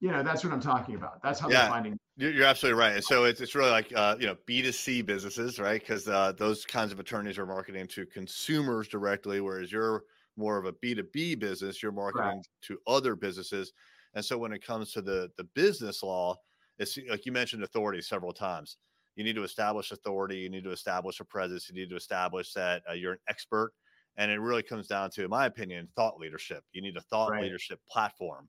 you 0.05 0.11
know 0.11 0.21
that's 0.21 0.43
what 0.43 0.53
i'm 0.53 0.61
talking 0.61 0.93
about. 0.93 1.19
That's 1.23 1.39
how 1.39 1.49
yeah, 1.49 1.61
they're 1.61 1.69
finding 1.71 1.99
you're 2.15 2.45
absolutely 2.45 2.79
right. 2.79 3.03
So 3.03 3.25
it's, 3.25 3.41
it's 3.41 3.55
really 3.55 3.71
like 3.71 3.91
uh, 3.95 4.15
you 4.19 4.27
know 4.27 4.37
b2c 4.47 5.03
businesses 5.03 5.59
right? 5.59 5.81
Because 5.81 6.07
uh, 6.07 6.33
those 6.37 6.63
kinds 6.63 6.91
of 6.91 6.99
attorneys 6.99 7.39
are 7.39 7.45
marketing 7.47 7.87
to 7.87 8.05
consumers 8.05 8.87
directly 8.87 9.41
whereas 9.41 9.71
you're 9.71 10.03
more 10.37 10.57
of 10.59 10.65
a 10.65 10.73
b2b 10.73 11.39
business 11.39 11.81
you're 11.81 11.91
marketing 11.91 12.37
right. 12.37 12.47
to 12.61 12.77
other 12.85 13.15
businesses. 13.15 13.73
And 14.13 14.23
so 14.23 14.37
when 14.37 14.53
it 14.53 14.63
comes 14.63 14.91
to 14.93 15.01
the 15.01 15.31
the 15.37 15.45
business 15.55 16.03
law 16.03 16.35
it's 16.77 16.99
like 17.09 17.25
you 17.25 17.31
mentioned 17.31 17.63
authority 17.63 18.01
several 18.01 18.31
times. 18.31 18.77
You 19.15 19.23
need 19.23 19.35
to 19.37 19.43
establish 19.43 19.91
authority 19.91 20.37
you 20.37 20.49
need 20.51 20.65
to 20.65 20.71
establish 20.71 21.19
a 21.19 21.25
presence 21.25 21.67
you 21.67 21.73
need 21.73 21.89
to 21.89 21.95
establish 21.95 22.53
that 22.53 22.83
uh, 22.87 22.93
you're 22.93 23.13
an 23.13 23.19
expert. 23.27 23.71
And 24.17 24.29
it 24.29 24.39
really 24.39 24.63
comes 24.63 24.87
down 24.87 25.09
to 25.15 25.23
in 25.23 25.31
my 25.31 25.47
opinion 25.47 25.87
thought 25.95 26.19
leadership. 26.19 26.63
You 26.73 26.83
need 26.83 26.95
a 26.95 27.01
thought 27.01 27.31
right. 27.31 27.41
leadership 27.41 27.79
platform 27.89 28.47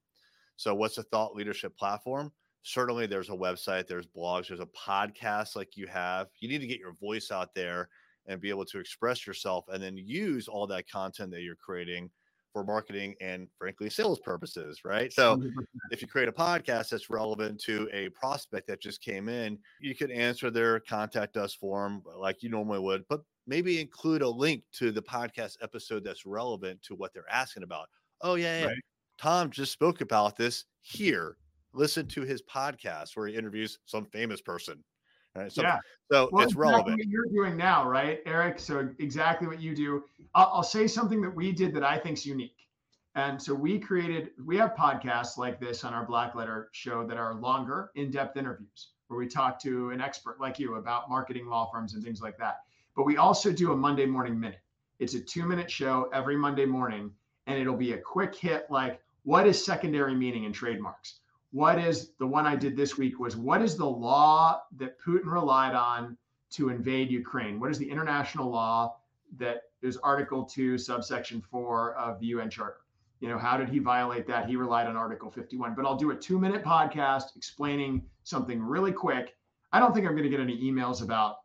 so, 0.56 0.74
what's 0.74 0.98
a 0.98 1.02
thought 1.04 1.34
leadership 1.34 1.76
platform? 1.76 2.32
Certainly, 2.62 3.06
there's 3.06 3.28
a 3.28 3.32
website, 3.32 3.86
there's 3.86 4.06
blogs, 4.06 4.48
there's 4.48 4.60
a 4.60 4.66
podcast 4.66 5.54
like 5.54 5.76
you 5.76 5.86
have. 5.86 6.28
You 6.40 6.48
need 6.48 6.60
to 6.60 6.66
get 6.66 6.80
your 6.80 6.94
voice 6.94 7.30
out 7.30 7.54
there 7.54 7.88
and 8.26 8.40
be 8.40 8.50
able 8.50 8.64
to 8.66 8.80
express 8.80 9.26
yourself 9.26 9.66
and 9.68 9.82
then 9.82 9.96
use 9.96 10.48
all 10.48 10.66
that 10.66 10.90
content 10.90 11.30
that 11.30 11.42
you're 11.42 11.54
creating 11.54 12.10
for 12.52 12.64
marketing 12.64 13.14
and 13.20 13.48
frankly 13.58 13.90
sales 13.90 14.18
purposes, 14.18 14.80
right? 14.82 15.12
So 15.12 15.40
if 15.90 16.00
you 16.00 16.08
create 16.08 16.26
a 16.26 16.32
podcast 16.32 16.88
that's 16.88 17.10
relevant 17.10 17.60
to 17.64 17.86
a 17.92 18.08
prospect 18.08 18.66
that 18.68 18.80
just 18.80 19.02
came 19.02 19.28
in, 19.28 19.58
you 19.78 19.94
could 19.94 20.10
answer 20.10 20.50
their 20.50 20.80
contact 20.80 21.36
us 21.36 21.54
form 21.54 22.02
like 22.16 22.42
you 22.42 22.48
normally 22.48 22.78
would, 22.78 23.04
but 23.08 23.20
maybe 23.46 23.78
include 23.78 24.22
a 24.22 24.28
link 24.28 24.62
to 24.72 24.90
the 24.90 25.02
podcast 25.02 25.58
episode 25.60 26.02
that's 26.02 26.24
relevant 26.24 26.82
to 26.84 26.94
what 26.94 27.12
they're 27.12 27.30
asking 27.30 27.62
about. 27.62 27.88
Oh 28.22 28.36
yeah, 28.36 28.60
yeah. 28.60 28.66
Right. 28.68 28.76
Tom 29.18 29.50
just 29.50 29.72
spoke 29.72 30.00
about 30.00 30.36
this 30.36 30.64
here. 30.80 31.36
listen 31.72 32.06
to 32.06 32.22
his 32.22 32.42
podcast 32.42 33.16
where 33.16 33.28
he 33.28 33.36
interviews 33.36 33.78
some 33.84 34.06
famous 34.06 34.40
person. 34.40 34.82
Right? 35.34 35.52
So, 35.52 35.62
yeah. 35.62 35.78
so 36.10 36.30
well, 36.32 36.42
it's 36.42 36.52
exactly 36.52 36.70
relevant. 36.70 36.98
What 36.98 37.06
you're 37.08 37.44
doing 37.44 37.56
now, 37.56 37.86
right, 37.88 38.20
Erik? 38.24 38.58
So 38.58 38.88
exactly 38.98 39.46
what 39.46 39.60
you 39.60 39.76
do. 39.76 40.04
I'll, 40.34 40.50
I'll 40.54 40.62
say 40.62 40.86
something 40.86 41.20
that 41.20 41.34
we 41.34 41.52
did 41.52 41.74
that 41.74 41.84
I 41.84 41.98
think 41.98 42.18
is 42.18 42.26
unique. 42.26 42.56
And 43.14 43.40
so 43.40 43.54
we 43.54 43.78
created, 43.78 44.30
we 44.44 44.56
have 44.58 44.74
podcasts 44.74 45.38
like 45.38 45.58
this 45.60 45.84
on 45.84 45.94
our 45.94 46.04
Black 46.06 46.34
Letter 46.34 46.68
show 46.72 47.06
that 47.06 47.16
are 47.16 47.34
longer, 47.34 47.90
in 47.94 48.10
depth 48.10 48.36
interviews 48.36 48.88
where 49.08 49.18
we 49.18 49.26
talk 49.26 49.60
to 49.62 49.90
an 49.90 50.00
expert 50.00 50.40
like 50.40 50.58
you 50.58 50.74
about 50.74 51.08
marketing 51.08 51.46
law 51.46 51.70
firms 51.72 51.94
and 51.94 52.02
things 52.02 52.20
like 52.20 52.36
that. 52.38 52.58
But 52.94 53.04
we 53.04 53.16
also 53.16 53.52
do 53.52 53.72
a 53.72 53.76
Monday 53.76 54.06
morning 54.06 54.38
minute. 54.38 54.60
It's 54.98 55.14
a 55.14 55.20
two 55.20 55.44
minute 55.44 55.70
show 55.70 56.10
every 56.12 56.36
Monday 56.36 56.66
morning, 56.66 57.10
and 57.46 57.58
it'll 57.58 57.76
be 57.76 57.92
a 57.92 57.98
quick 57.98 58.34
hit 58.34 58.66
like, 58.70 59.00
what 59.26 59.44
is 59.44 59.62
secondary 59.62 60.14
meaning 60.14 60.44
in 60.44 60.52
trademarks? 60.52 61.18
What 61.50 61.80
is 61.80 62.12
the 62.20 62.26
one 62.26 62.46
I 62.46 62.54
did 62.54 62.76
this 62.76 62.96
week 62.96 63.18
was 63.18 63.36
what 63.36 63.60
is 63.60 63.76
the 63.76 63.84
law 63.84 64.62
that 64.76 65.00
Putin 65.00 65.26
relied 65.26 65.74
on 65.74 66.16
to 66.50 66.68
invade 66.68 67.10
Ukraine? 67.10 67.58
What 67.58 67.72
is 67.72 67.78
the 67.78 67.90
international 67.90 68.48
law 68.48 68.94
that 69.36 69.62
is 69.82 69.96
Article 69.96 70.44
2, 70.44 70.78
subsection 70.78 71.40
4 71.40 71.96
of 71.96 72.20
the 72.20 72.26
UN 72.26 72.48
Charter? 72.48 72.82
You 73.18 73.28
know, 73.28 73.36
how 73.36 73.56
did 73.56 73.68
he 73.68 73.80
violate 73.80 74.28
that? 74.28 74.48
He 74.48 74.54
relied 74.54 74.86
on 74.86 74.96
Article 74.96 75.28
51. 75.28 75.74
But 75.74 75.86
I'll 75.86 75.96
do 75.96 76.12
a 76.12 76.16
two 76.16 76.38
minute 76.38 76.62
podcast 76.62 77.34
explaining 77.34 78.02
something 78.22 78.62
really 78.62 78.92
quick. 78.92 79.34
I 79.72 79.80
don't 79.80 79.92
think 79.92 80.06
I'm 80.06 80.12
going 80.12 80.22
to 80.22 80.30
get 80.30 80.38
any 80.38 80.56
emails 80.62 81.02
about, 81.02 81.38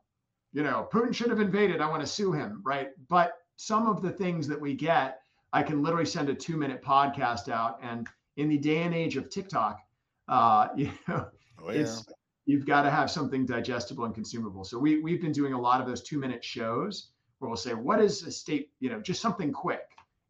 you 0.53 0.61
know, 0.61 0.87
Putin 0.93 1.15
should 1.15 1.31
have 1.31 1.39
invaded. 1.39 1.81
I 1.81 1.89
want 1.89 2.01
to 2.01 2.07
sue 2.07 2.31
him, 2.31 2.61
right? 2.63 2.89
But 3.09 3.39
some 3.55 3.87
of 3.87 4.03
the 4.03 4.11
things 4.11 4.47
that 4.49 4.61
we 4.61 4.75
get, 4.75 5.20
I 5.53 5.63
can 5.63 5.81
literally 5.81 6.05
send 6.05 6.29
a 6.29 6.33
two 6.33 6.57
minute 6.57 6.81
podcast 6.83 7.49
out. 7.49 7.79
And 7.81 8.07
in 8.37 8.49
the 8.49 8.57
day 8.57 8.83
and 8.83 8.93
age 8.93 9.17
of 9.17 9.29
TikTok, 9.29 9.79
uh, 10.27 10.69
you 10.75 10.91
know, 11.07 11.27
oh, 11.63 11.71
yeah. 11.71 11.81
it's 11.81 12.05
you've 12.45 12.65
got 12.65 12.83
to 12.83 12.89
have 12.89 13.11
something 13.11 13.45
digestible 13.45 14.05
and 14.05 14.13
consumable. 14.13 14.63
So 14.63 14.79
we 14.79 15.01
we've 15.01 15.21
been 15.21 15.31
doing 15.31 15.53
a 15.53 15.59
lot 15.59 15.81
of 15.81 15.87
those 15.87 16.01
two 16.01 16.19
minute 16.19 16.43
shows 16.43 17.11
where 17.41 17.49
we'll 17.49 17.57
say, 17.57 17.73
what 17.73 17.99
is 17.99 18.23
a 18.23 18.31
state, 18.31 18.69
you 18.79 18.89
know, 18.89 19.01
just 19.01 19.19
something 19.19 19.51
quick 19.51 19.81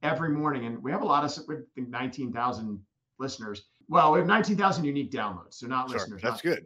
every 0.01 0.29
morning. 0.29 0.65
And 0.65 0.81
we 0.81 0.91
have 0.91 1.01
a 1.01 1.05
lot 1.05 1.25
of, 1.25 1.45
we 1.47 1.55
think 1.75 1.89
19,000 1.89 2.79
listeners. 3.19 3.63
Well, 3.89 4.13
we 4.13 4.19
have 4.19 4.27
19,000 4.27 4.85
unique 4.85 5.11
downloads. 5.11 5.55
So 5.55 5.67
not 5.67 5.89
sure, 5.89 5.99
listeners. 5.99 6.21
That's 6.21 6.43
not, 6.45 6.55
good. 6.55 6.65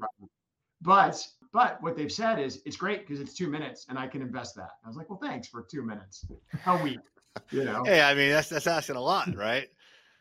But, 0.82 1.28
but 1.52 1.82
what 1.82 1.98
they've 1.98 2.12
said 2.12 2.40
is 2.40 2.62
it's 2.64 2.78
great 2.78 3.08
because 3.08 3.20
it's 3.20 3.34
two 3.34 3.48
minutes 3.48 3.88
and 3.90 3.98
I 3.98 4.08
can 4.08 4.22
invest 4.22 4.56
that. 4.56 4.70
I 4.84 4.88
was 4.88 4.96
like, 4.96 5.10
well, 5.10 5.20
thanks 5.20 5.48
for 5.48 5.66
two 5.70 5.82
minutes 5.82 6.26
a 6.68 6.84
week. 6.84 7.00
You 7.52 7.66
know? 7.66 7.84
hey, 7.84 8.02
I 8.02 8.14
mean, 8.14 8.30
that's, 8.30 8.50
that's 8.50 8.68
asking 8.68 8.96
a 8.96 9.02
lot, 9.02 9.36
right? 9.36 9.68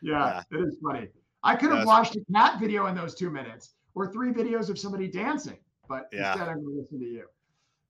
yeah, 0.01 0.41
yeah, 0.51 0.57
it 0.57 0.61
is 0.63 0.77
funny. 0.83 1.07
I 1.43 1.55
could 1.55 1.71
have 1.71 1.85
watched 1.85 2.15
a 2.15 2.21
cat 2.33 2.59
video 2.59 2.87
in 2.87 2.95
those 2.95 3.15
two 3.15 3.29
minutes 3.29 3.71
or 3.93 4.11
three 4.11 4.31
videos 4.31 4.69
of 4.69 4.79
somebody 4.79 5.07
dancing, 5.07 5.57
but 5.87 6.09
yeah. 6.11 6.31
instead 6.31 6.49
I'm 6.49 6.61
going 6.61 6.75
to 6.75 6.81
listen 6.81 6.99
to 6.99 7.05
you. 7.05 7.25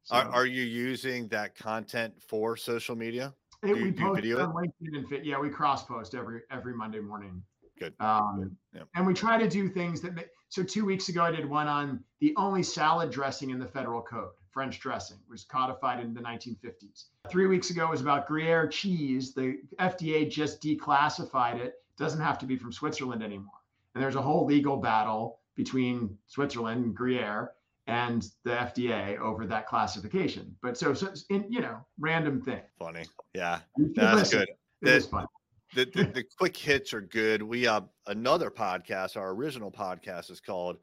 So, 0.04 0.16
are, 0.16 0.30
are 0.30 0.46
you 0.46 0.64
using 0.64 1.28
that 1.30 1.56
content 1.56 2.14
for 2.22 2.56
social 2.58 2.96
media? 2.96 3.34
It, 3.64 3.76
we 3.76 3.92
post 3.92 4.24
on 4.24 4.54
LinkedIn 4.54 4.98
and 4.98 5.10
fit. 5.10 5.26
Yeah, 5.26 5.40
we 5.40 5.50
cross 5.50 5.84
post 5.84 6.14
every 6.14 6.42
every 6.52 6.76
Monday 6.76 7.00
morning. 7.00 7.42
Good. 7.80 7.94
Um, 8.00 8.40
Good. 8.40 8.56
Yeah. 8.76 8.82
And 8.96 9.08
we 9.08 9.14
try 9.14 9.38
to 9.40 9.50
do 9.50 9.68
things 9.68 10.02
that. 10.02 10.14
So 10.50 10.64
two 10.64 10.86
weeks 10.86 11.10
ago, 11.10 11.24
I 11.24 11.32
did 11.32 11.50
one 11.50 11.68
on 11.68 12.04
the 12.20 12.34
only 12.38 12.62
salad 12.62 13.10
dressing 13.10 13.50
in 13.50 13.58
the 13.58 13.66
federal 13.66 14.02
code. 14.02 14.30
French 14.56 14.80
dressing 14.80 15.18
was 15.30 15.44
codified 15.44 16.00
in 16.00 16.14
the 16.14 16.22
1950s. 16.22 17.08
Three 17.30 17.46
weeks 17.46 17.72
ago 17.72 17.90
was 17.90 18.00
about 18.00 18.26
Gruyere 18.26 18.68
cheese. 18.68 19.34
The 19.34 19.60
FDA 19.80 20.32
just 20.32 20.62
declassified 20.62 21.60
it. 21.60 21.84
Doesn't 21.98 22.22
have 22.22 22.40
to 22.40 22.46
be 22.46 22.56
from 22.56 22.72
Switzerland 22.72 23.22
anymore. 23.22 23.60
And 23.94 24.02
there's 24.02 24.16
a 24.16 24.22
whole 24.22 24.46
legal 24.46 24.78
battle 24.78 25.40
between 25.56 26.18
Switzerland 26.28 26.86
and 26.86 26.96
Gruyere 26.96 27.52
and 27.88 28.26
the 28.46 28.52
FDA 28.52 29.20
over 29.20 29.46
that 29.46 29.68
classification. 29.68 30.56
But 30.62 30.78
so, 30.78 30.94
so 30.94 31.10
in 31.30 31.46
you 31.50 31.60
know, 31.60 31.86
random 32.00 32.42
thing. 32.42 32.62
Funny, 32.80 33.04
yeah, 33.34 33.60
that's 33.94 34.32
good. 34.32 34.48
It 34.82 34.86
the, 34.86 35.02
fun. 35.02 35.26
the, 35.76 35.86
the, 35.86 36.04
the 36.06 36.24
quick 36.38 36.56
hits 36.56 36.94
are 36.94 37.02
good. 37.02 37.42
We 37.44 37.64
have 37.64 37.84
uh, 37.84 37.88
another 38.08 38.50
podcast. 38.50 39.18
Our 39.18 39.32
original 39.32 39.70
podcast 39.70 40.32
is 40.32 40.40
called 40.40 40.78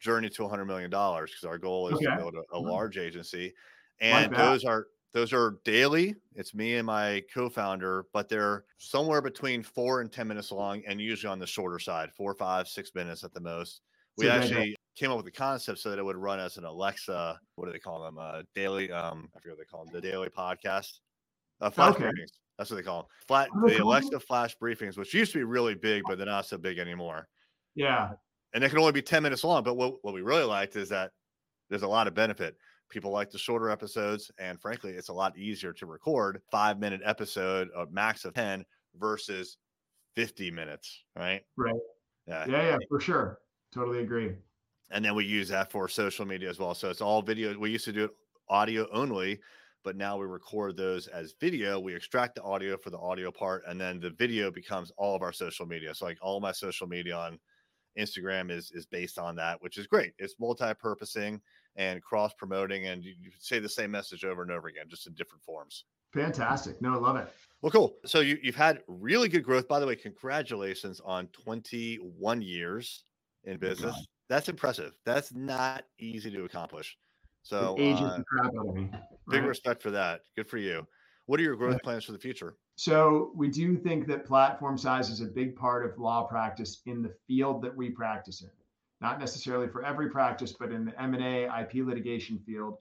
Journey 0.00 0.28
to 0.30 0.42
100 0.42 0.64
million 0.64 0.90
dollars 0.90 1.30
because 1.30 1.44
our 1.44 1.58
goal 1.58 1.88
is 1.88 1.94
okay. 1.94 2.06
to 2.06 2.16
build 2.16 2.34
a, 2.34 2.38
a 2.38 2.42
mm-hmm. 2.58 2.68
large 2.68 2.98
agency, 2.98 3.54
and 4.00 4.34
those 4.34 4.64
are 4.64 4.86
those 5.12 5.32
are 5.32 5.58
daily. 5.64 6.14
It's 6.34 6.54
me 6.54 6.76
and 6.76 6.86
my 6.86 7.22
co-founder, 7.32 8.04
but 8.12 8.28
they're 8.28 8.64
somewhere 8.78 9.22
between 9.22 9.62
four 9.62 10.02
and 10.02 10.12
ten 10.12 10.28
minutes 10.28 10.52
long, 10.52 10.82
and 10.86 11.00
usually 11.00 11.30
on 11.30 11.38
the 11.38 11.46
shorter 11.46 11.78
side, 11.78 12.10
four, 12.12 12.34
five, 12.34 12.68
six 12.68 12.94
minutes 12.94 13.24
at 13.24 13.32
the 13.32 13.40
most. 13.40 13.80
We 14.18 14.26
so 14.26 14.32
actually 14.32 14.76
came 14.96 15.10
up 15.10 15.16
with 15.16 15.26
the 15.26 15.32
concept 15.32 15.78
so 15.78 15.90
that 15.90 15.98
it 15.98 16.04
would 16.04 16.16
run 16.16 16.40
as 16.40 16.56
an 16.56 16.64
Alexa. 16.64 17.38
What 17.54 17.66
do 17.66 17.72
they 17.72 17.78
call 17.78 18.02
them? 18.02 18.18
Uh, 18.18 18.42
daily. 18.54 18.90
Um, 18.90 19.28
I 19.34 19.40
forget 19.40 19.56
what 19.56 19.58
they 19.58 19.64
call 19.64 19.84
them. 19.84 19.94
The 19.94 20.00
daily 20.00 20.28
podcast. 20.28 21.00
Uh, 21.60 21.70
flash 21.70 21.94
okay. 21.94 22.04
briefings. 22.04 22.32
That's 22.58 22.70
what 22.70 22.76
they 22.76 22.82
call 22.82 23.02
them. 23.02 23.10
Flat. 23.28 23.48
The 23.66 23.82
Alexa 23.82 24.20
flash 24.20 24.56
briefings, 24.58 24.96
which 24.96 25.12
used 25.12 25.32
to 25.32 25.38
be 25.38 25.44
really 25.44 25.74
big, 25.74 26.02
but 26.06 26.16
they're 26.16 26.26
not 26.26 26.46
so 26.46 26.56
big 26.56 26.78
anymore. 26.78 27.28
Yeah. 27.74 28.12
And 28.54 28.64
it 28.64 28.70
can 28.70 28.78
only 28.78 28.92
be 28.92 29.02
ten 29.02 29.22
minutes 29.22 29.44
long. 29.44 29.62
But 29.62 29.74
what 29.74 29.96
what 30.02 30.14
we 30.14 30.22
really 30.22 30.44
liked 30.44 30.76
is 30.76 30.88
that 30.90 31.12
there's 31.68 31.82
a 31.82 31.88
lot 31.88 32.06
of 32.06 32.14
benefit. 32.14 32.56
People 32.88 33.10
like 33.10 33.30
the 33.30 33.38
shorter 33.38 33.68
episodes, 33.68 34.30
and 34.38 34.60
frankly, 34.60 34.92
it's 34.92 35.08
a 35.08 35.12
lot 35.12 35.36
easier 35.36 35.72
to 35.72 35.86
record 35.86 36.40
five 36.50 36.78
minute 36.78 37.00
episode, 37.04 37.68
a 37.76 37.86
max 37.90 38.24
of 38.24 38.34
ten 38.34 38.64
versus 38.96 39.58
fifty 40.14 40.50
minutes. 40.50 41.04
Right. 41.16 41.42
Right. 41.56 41.74
Yeah. 42.26 42.46
Yeah. 42.48 42.62
Yeah. 42.62 42.78
For 42.88 43.00
sure. 43.00 43.38
Totally 43.72 44.00
agree 44.02 44.36
and 44.90 45.04
then 45.04 45.14
we 45.14 45.24
use 45.24 45.48
that 45.48 45.70
for 45.70 45.88
social 45.88 46.24
media 46.24 46.48
as 46.48 46.58
well. 46.58 46.74
So 46.74 46.90
it's 46.90 47.00
all 47.00 47.22
video. 47.22 47.58
We 47.58 47.70
used 47.70 47.84
to 47.86 47.92
do 47.92 48.04
it 48.04 48.10
audio 48.48 48.86
only, 48.92 49.40
but 49.82 49.96
now 49.96 50.16
we 50.16 50.26
record 50.26 50.76
those 50.76 51.08
as 51.08 51.34
video. 51.40 51.80
We 51.80 51.94
extract 51.94 52.36
the 52.36 52.42
audio 52.42 52.76
for 52.76 52.90
the 52.90 52.98
audio 52.98 53.30
part, 53.30 53.64
and 53.66 53.80
then 53.80 54.00
the 54.00 54.10
video 54.10 54.50
becomes 54.50 54.92
all 54.96 55.16
of 55.16 55.22
our 55.22 55.32
social 55.32 55.66
media. 55.66 55.94
So 55.94 56.06
like 56.06 56.18
all 56.22 56.40
my 56.40 56.52
social 56.52 56.86
media 56.86 57.16
on 57.16 57.38
Instagram 57.98 58.50
is 58.50 58.70
is 58.72 58.86
based 58.86 59.18
on 59.18 59.36
that, 59.36 59.62
which 59.62 59.78
is 59.78 59.86
great. 59.86 60.12
It's 60.18 60.34
multi-purposing 60.38 61.40
and 61.76 62.02
cross 62.02 62.32
promoting, 62.38 62.86
and 62.86 63.04
you, 63.04 63.14
you 63.20 63.30
say 63.38 63.58
the 63.58 63.68
same 63.68 63.90
message 63.90 64.24
over 64.24 64.42
and 64.42 64.50
over 64.50 64.68
again, 64.68 64.86
just 64.88 65.06
in 65.06 65.14
different 65.14 65.42
forms. 65.44 65.84
Fantastic. 66.14 66.80
No, 66.80 66.94
I 66.94 66.96
love 66.96 67.16
it. 67.16 67.28
Well, 67.60 67.70
cool. 67.70 67.96
So 68.06 68.20
you, 68.20 68.38
you've 68.42 68.56
had 68.56 68.80
really 68.86 69.28
good 69.28 69.42
growth. 69.42 69.68
By 69.68 69.80
the 69.80 69.86
way, 69.86 69.96
congratulations 69.96 71.00
on 71.04 71.26
21 71.28 72.42
years 72.42 73.04
in 73.44 73.58
business 73.58 74.06
that's 74.28 74.48
impressive. 74.48 74.92
That's 75.04 75.32
not 75.32 75.84
easy 75.98 76.30
to 76.30 76.44
accomplish. 76.44 76.96
So 77.42 77.74
uh, 77.78 78.18
me, 78.74 78.90
right? 78.90 79.02
big 79.28 79.44
respect 79.44 79.82
for 79.82 79.90
that. 79.92 80.22
Good 80.34 80.48
for 80.48 80.58
you. 80.58 80.86
What 81.26 81.38
are 81.38 81.44
your 81.44 81.56
growth 81.56 81.82
plans 81.82 82.04
for 82.04 82.12
the 82.12 82.18
future? 82.18 82.56
So 82.76 83.32
we 83.34 83.48
do 83.48 83.76
think 83.76 84.06
that 84.06 84.26
platform 84.26 84.76
size 84.76 85.08
is 85.08 85.22
a 85.22 85.26
big 85.26 85.56
part 85.56 85.86
of 85.86 85.98
law 85.98 86.24
practice 86.24 86.82
in 86.84 87.02
the 87.02 87.14
field 87.26 87.62
that 87.62 87.74
we 87.74 87.88
practice 87.88 88.42
in. 88.42 88.50
Not 89.00 89.18
necessarily 89.18 89.66
for 89.66 89.82
every 89.82 90.10
practice, 90.10 90.52
but 90.52 90.70
in 90.70 90.84
the 90.84 91.02
M&A 91.02 91.44
IP 91.44 91.86
litigation 91.86 92.38
field, 92.38 92.76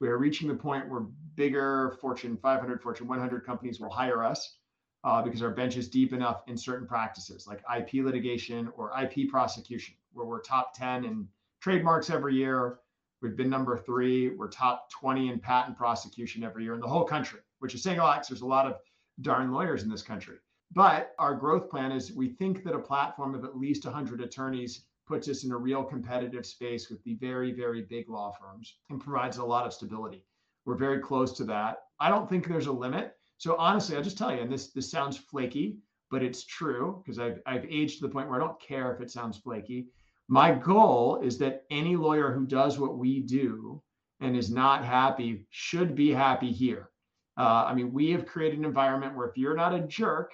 we 0.00 0.08
are 0.08 0.18
reaching 0.18 0.48
the 0.48 0.54
point 0.54 0.88
where 0.88 1.00
bigger 1.34 1.96
Fortune 2.00 2.36
500, 2.36 2.82
Fortune 2.82 3.08
100 3.08 3.44
companies 3.44 3.80
will 3.80 3.90
hire 3.90 4.22
us 4.22 4.58
uh, 5.04 5.22
because 5.22 5.42
our 5.42 5.50
bench 5.50 5.78
is 5.78 5.88
deep 5.88 6.12
enough 6.12 6.42
in 6.46 6.56
certain 6.56 6.86
practices 6.86 7.46
like 7.46 7.62
IP 7.74 8.04
litigation 8.04 8.70
or 8.76 8.92
IP 9.00 9.30
prosecution 9.30 9.94
where 10.12 10.26
we're 10.26 10.40
top 10.40 10.74
10 10.74 11.04
in 11.06 11.26
trademarks 11.60 12.10
every 12.10 12.34
year. 12.34 12.80
We've 13.22 13.36
been 13.36 13.50
number 13.50 13.78
three. 13.78 14.28
We're 14.28 14.48
top 14.48 14.90
20 14.90 15.30
in 15.30 15.40
patent 15.40 15.76
prosecution 15.76 16.44
every 16.44 16.64
year 16.64 16.74
in 16.74 16.80
the 16.80 16.86
whole 16.86 17.04
country, 17.04 17.40
which 17.60 17.74
is 17.74 17.82
saying 17.82 17.98
a 17.98 18.02
lot 18.02 18.16
because 18.16 18.28
there's 18.28 18.42
a 18.42 18.46
lot 18.46 18.66
of 18.66 18.76
darn 19.20 19.52
lawyers 19.52 19.82
in 19.82 19.90
this 19.90 20.02
country. 20.02 20.36
But 20.72 21.14
our 21.18 21.34
growth 21.34 21.70
plan 21.70 21.92
is 21.92 22.12
we 22.12 22.28
think 22.28 22.62
that 22.64 22.74
a 22.74 22.78
platform 22.78 23.34
of 23.34 23.44
at 23.44 23.56
least 23.56 23.84
100 23.84 24.20
attorneys 24.20 24.84
puts 25.06 25.28
us 25.28 25.44
in 25.44 25.52
a 25.52 25.56
real 25.56 25.82
competitive 25.82 26.44
space 26.44 26.90
with 26.90 27.02
the 27.04 27.14
very, 27.14 27.52
very 27.52 27.82
big 27.82 28.08
law 28.08 28.30
firms 28.30 28.76
and 28.90 29.00
provides 29.00 29.38
a 29.38 29.44
lot 29.44 29.66
of 29.66 29.72
stability. 29.72 30.26
We're 30.66 30.76
very 30.76 31.00
close 31.00 31.32
to 31.38 31.44
that. 31.44 31.78
I 31.98 32.10
don't 32.10 32.28
think 32.28 32.46
there's 32.46 32.66
a 32.66 32.72
limit. 32.72 33.16
So 33.38 33.56
honestly, 33.56 33.96
I'll 33.96 34.02
just 34.02 34.18
tell 34.18 34.34
you, 34.34 34.42
and 34.42 34.52
this 34.52 34.70
this 34.72 34.90
sounds 34.90 35.16
flaky, 35.16 35.78
but 36.10 36.22
it's 36.22 36.44
true 36.44 37.02
because 37.02 37.18
I've 37.18 37.40
I've 37.46 37.64
aged 37.64 38.00
to 38.00 38.06
the 38.06 38.12
point 38.12 38.28
where 38.28 38.38
I 38.38 38.44
don't 38.44 38.60
care 38.60 38.92
if 38.92 39.00
it 39.00 39.10
sounds 39.10 39.38
flaky. 39.38 39.88
My 40.28 40.52
goal 40.52 41.20
is 41.22 41.38
that 41.38 41.64
any 41.70 41.96
lawyer 41.96 42.30
who 42.32 42.44
does 42.44 42.78
what 42.78 42.98
we 42.98 43.20
do 43.20 43.82
and 44.20 44.36
is 44.36 44.50
not 44.50 44.84
happy 44.84 45.46
should 45.48 45.94
be 45.94 46.10
happy 46.10 46.52
here. 46.52 46.90
Uh, 47.38 47.64
I 47.68 47.74
mean, 47.74 47.92
we 47.92 48.10
have 48.10 48.26
created 48.26 48.58
an 48.58 48.64
environment 48.64 49.16
where 49.16 49.28
if 49.28 49.38
you're 49.38 49.54
not 49.54 49.72
a 49.72 49.80
jerk 49.80 50.32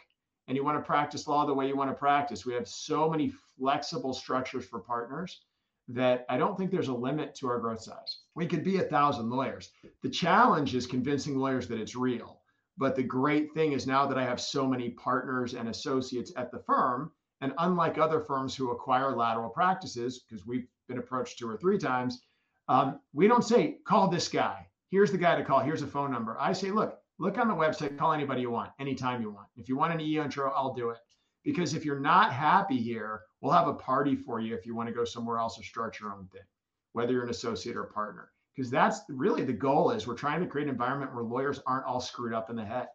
and 0.49 0.57
you 0.57 0.65
want 0.65 0.79
to 0.79 0.87
practice 0.87 1.29
law 1.29 1.45
the 1.45 1.53
way 1.53 1.69
you 1.69 1.77
want 1.77 1.91
to 1.91 1.95
practice, 1.95 2.47
we 2.47 2.55
have 2.55 2.67
so 2.67 3.11
many 3.11 3.33
flexible 3.59 4.15
structures 4.15 4.65
for 4.65 4.81
partners 4.81 5.43
that 5.89 6.25
I 6.31 6.39
don't 6.39 6.57
think 6.57 6.71
there's 6.71 6.89
a 6.89 6.95
limit 6.95 7.35
to 7.37 7.49
our 7.49 7.59
growth 7.59 7.83
size. 7.83 8.21
We 8.35 8.47
could 8.47 8.65
be 8.65 8.79
a 8.79 8.83
thousand 8.85 9.29
lawyers. 9.29 9.71
The 10.03 10.09
challenge 10.09 10.75
is 10.75 10.87
convincing 10.87 11.37
lawyers 11.37 11.69
that 11.69 11.79
it's 11.79 11.95
real. 11.95 12.41
But 12.79 12.97
the 12.97 13.03
great 13.03 13.53
thing 13.53 13.73
is 13.73 13.87
now 13.87 14.07
that 14.07 14.19
I 14.19 14.25
have 14.25 14.41
so 14.41 14.67
many 14.67 14.91
partners 14.91 15.55
and 15.55 15.69
associates 15.69 16.33
at 16.37 16.51
the 16.51 16.59
firm, 16.59 17.13
And 17.41 17.53
unlike 17.59 17.99
other 17.99 18.21
firms 18.21 18.57
who 18.57 18.71
acquire 18.71 19.15
lateral 19.15 19.51
practices, 19.51 20.21
because 20.21 20.47
we've 20.47 20.67
been 20.89 20.97
approached 20.99 21.39
two 21.39 21.49
or 21.49 21.59
three 21.59 21.77
times, 21.77 22.23
um, 22.69 23.01
we 23.13 23.29
don't 23.29 23.45
say, 23.45 23.79
call 23.85 24.09
this 24.09 24.29
guy. 24.29 24.67
Here's 24.91 25.11
the 25.11 25.19
guy 25.19 25.37
to 25.37 25.45
call. 25.45 25.61
Here's 25.61 25.83
a 25.83 25.87
phone 25.87 26.11
number. 26.11 26.37
I 26.39 26.53
say, 26.53 26.71
look, 26.71 26.99
look 27.19 27.39
on 27.39 27.49
the 27.49 27.55
website, 27.55 27.99
call 27.99 28.13
anybody 28.13 28.43
you 28.43 28.51
want, 28.51 28.71
anytime 28.79 29.23
you 29.23 29.31
want. 29.31 29.49
If 29.57 29.69
you 29.69 29.77
want 29.77 29.93
an 29.93 30.01
e 30.01 30.19
intro, 30.19 30.53
I'll 30.53 30.75
do 30.75 30.91
it. 30.91 30.99
Because 31.45 31.75
if 31.75 31.85
you're 31.85 32.01
not 32.01 32.33
happy 32.33 32.79
here, 32.79 33.23
we'll 33.41 33.53
have 33.53 33.69
a 33.69 33.75
party 33.75 34.17
for 34.17 34.41
you 34.41 34.55
if 34.55 34.65
you 34.65 34.75
want 34.75 34.89
to 34.89 34.95
go 34.95 35.05
somewhere 35.05 35.39
else 35.39 35.59
or 35.59 35.63
start 35.63 36.01
your 36.01 36.13
own 36.13 36.27
thing, 36.33 36.43
whether 36.93 37.13
you're 37.13 37.25
an 37.25 37.31
associate 37.31 37.77
or 37.77 37.85
a 37.85 37.93
partner. 37.93 38.31
Because 38.57 38.71
that's 38.71 39.01
really 39.09 39.45
the 39.45 39.53
goal 39.53 39.91
is 39.91 40.07
we're 40.07 40.15
trying 40.15 40.41
to 40.41 40.47
create 40.47 40.69
an 40.69 40.75
environment 40.75 41.15
where 41.15 41.25
lawyers 41.25 41.61
aren't 41.67 41.87
all 41.87 42.01
screwed 42.01 42.33
up 42.33 42.51
in 42.51 42.57
the 42.57 42.65
head, 42.65 42.89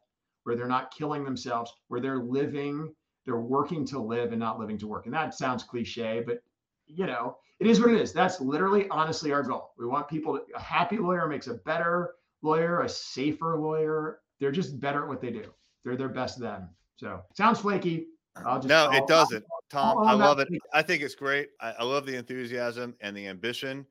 where 0.43 0.56
they're 0.56 0.67
not 0.67 0.91
killing 0.91 1.23
themselves, 1.23 1.73
where 1.89 1.99
they're 1.99 2.23
living, 2.23 2.93
they're 3.25 3.39
working 3.39 3.86
to 3.86 3.99
live 3.99 4.32
and 4.32 4.39
not 4.39 4.60
living 4.60 4.78
to 4.80 4.88
work. 4.88 5.06
And 5.06 5.13
that 5.13 5.36
sounds 5.36 5.63
cliche, 5.63 6.23
but 6.25 6.41
you 6.89 7.06
know, 7.06 7.38
it 7.60 7.67
is 7.67 7.80
what 7.80 7.91
it 7.91 8.02
is. 8.02 8.13
That's 8.13 8.41
literally 8.41 8.88
honestly 8.89 9.32
our 9.32 9.43
goal. 9.43 9.71
We 9.78 9.86
want 9.86 10.08
people 10.08 10.38
to, 10.38 10.43
a 10.56 10.60
happy 10.60 10.97
lawyer 10.97 11.28
makes 11.28 11.47
a 11.47 11.56
better 11.56 12.15
lawyer, 12.41 12.82
a 12.82 12.89
safer 12.89 13.58
lawyer. 13.58 14.19
They're 14.39 14.52
just 14.52 14.80
better 14.80 15.04
at 15.04 15.08
what 15.08 15.21
they 15.21 15.32
do. 15.32 15.45
They're 15.84 15.97
their 15.97 16.10
best 16.10 16.39
them. 16.39 16.69
So 16.97 17.21
sounds 17.36 17.60
flaky. 17.60 18.08
I'll 18.45 18.58
just, 18.58 18.67
no, 18.67 18.88
I'll, 18.88 18.97
it 18.97 19.08
doesn't. 19.08 19.43
Tom, 19.69 20.08
I 20.08 20.13
love 20.13 20.39
it. 20.39 20.47
I 20.73 20.82
think 20.82 21.04
it's 21.04 21.15
great. 21.15 21.49
I, 21.62 21.73
I 21.80 21.84
love 21.84 22.06
the 22.06 22.15
enthusiasm 22.15 22.95
and 23.02 23.15
the 23.15 23.28
ambition 23.28 23.86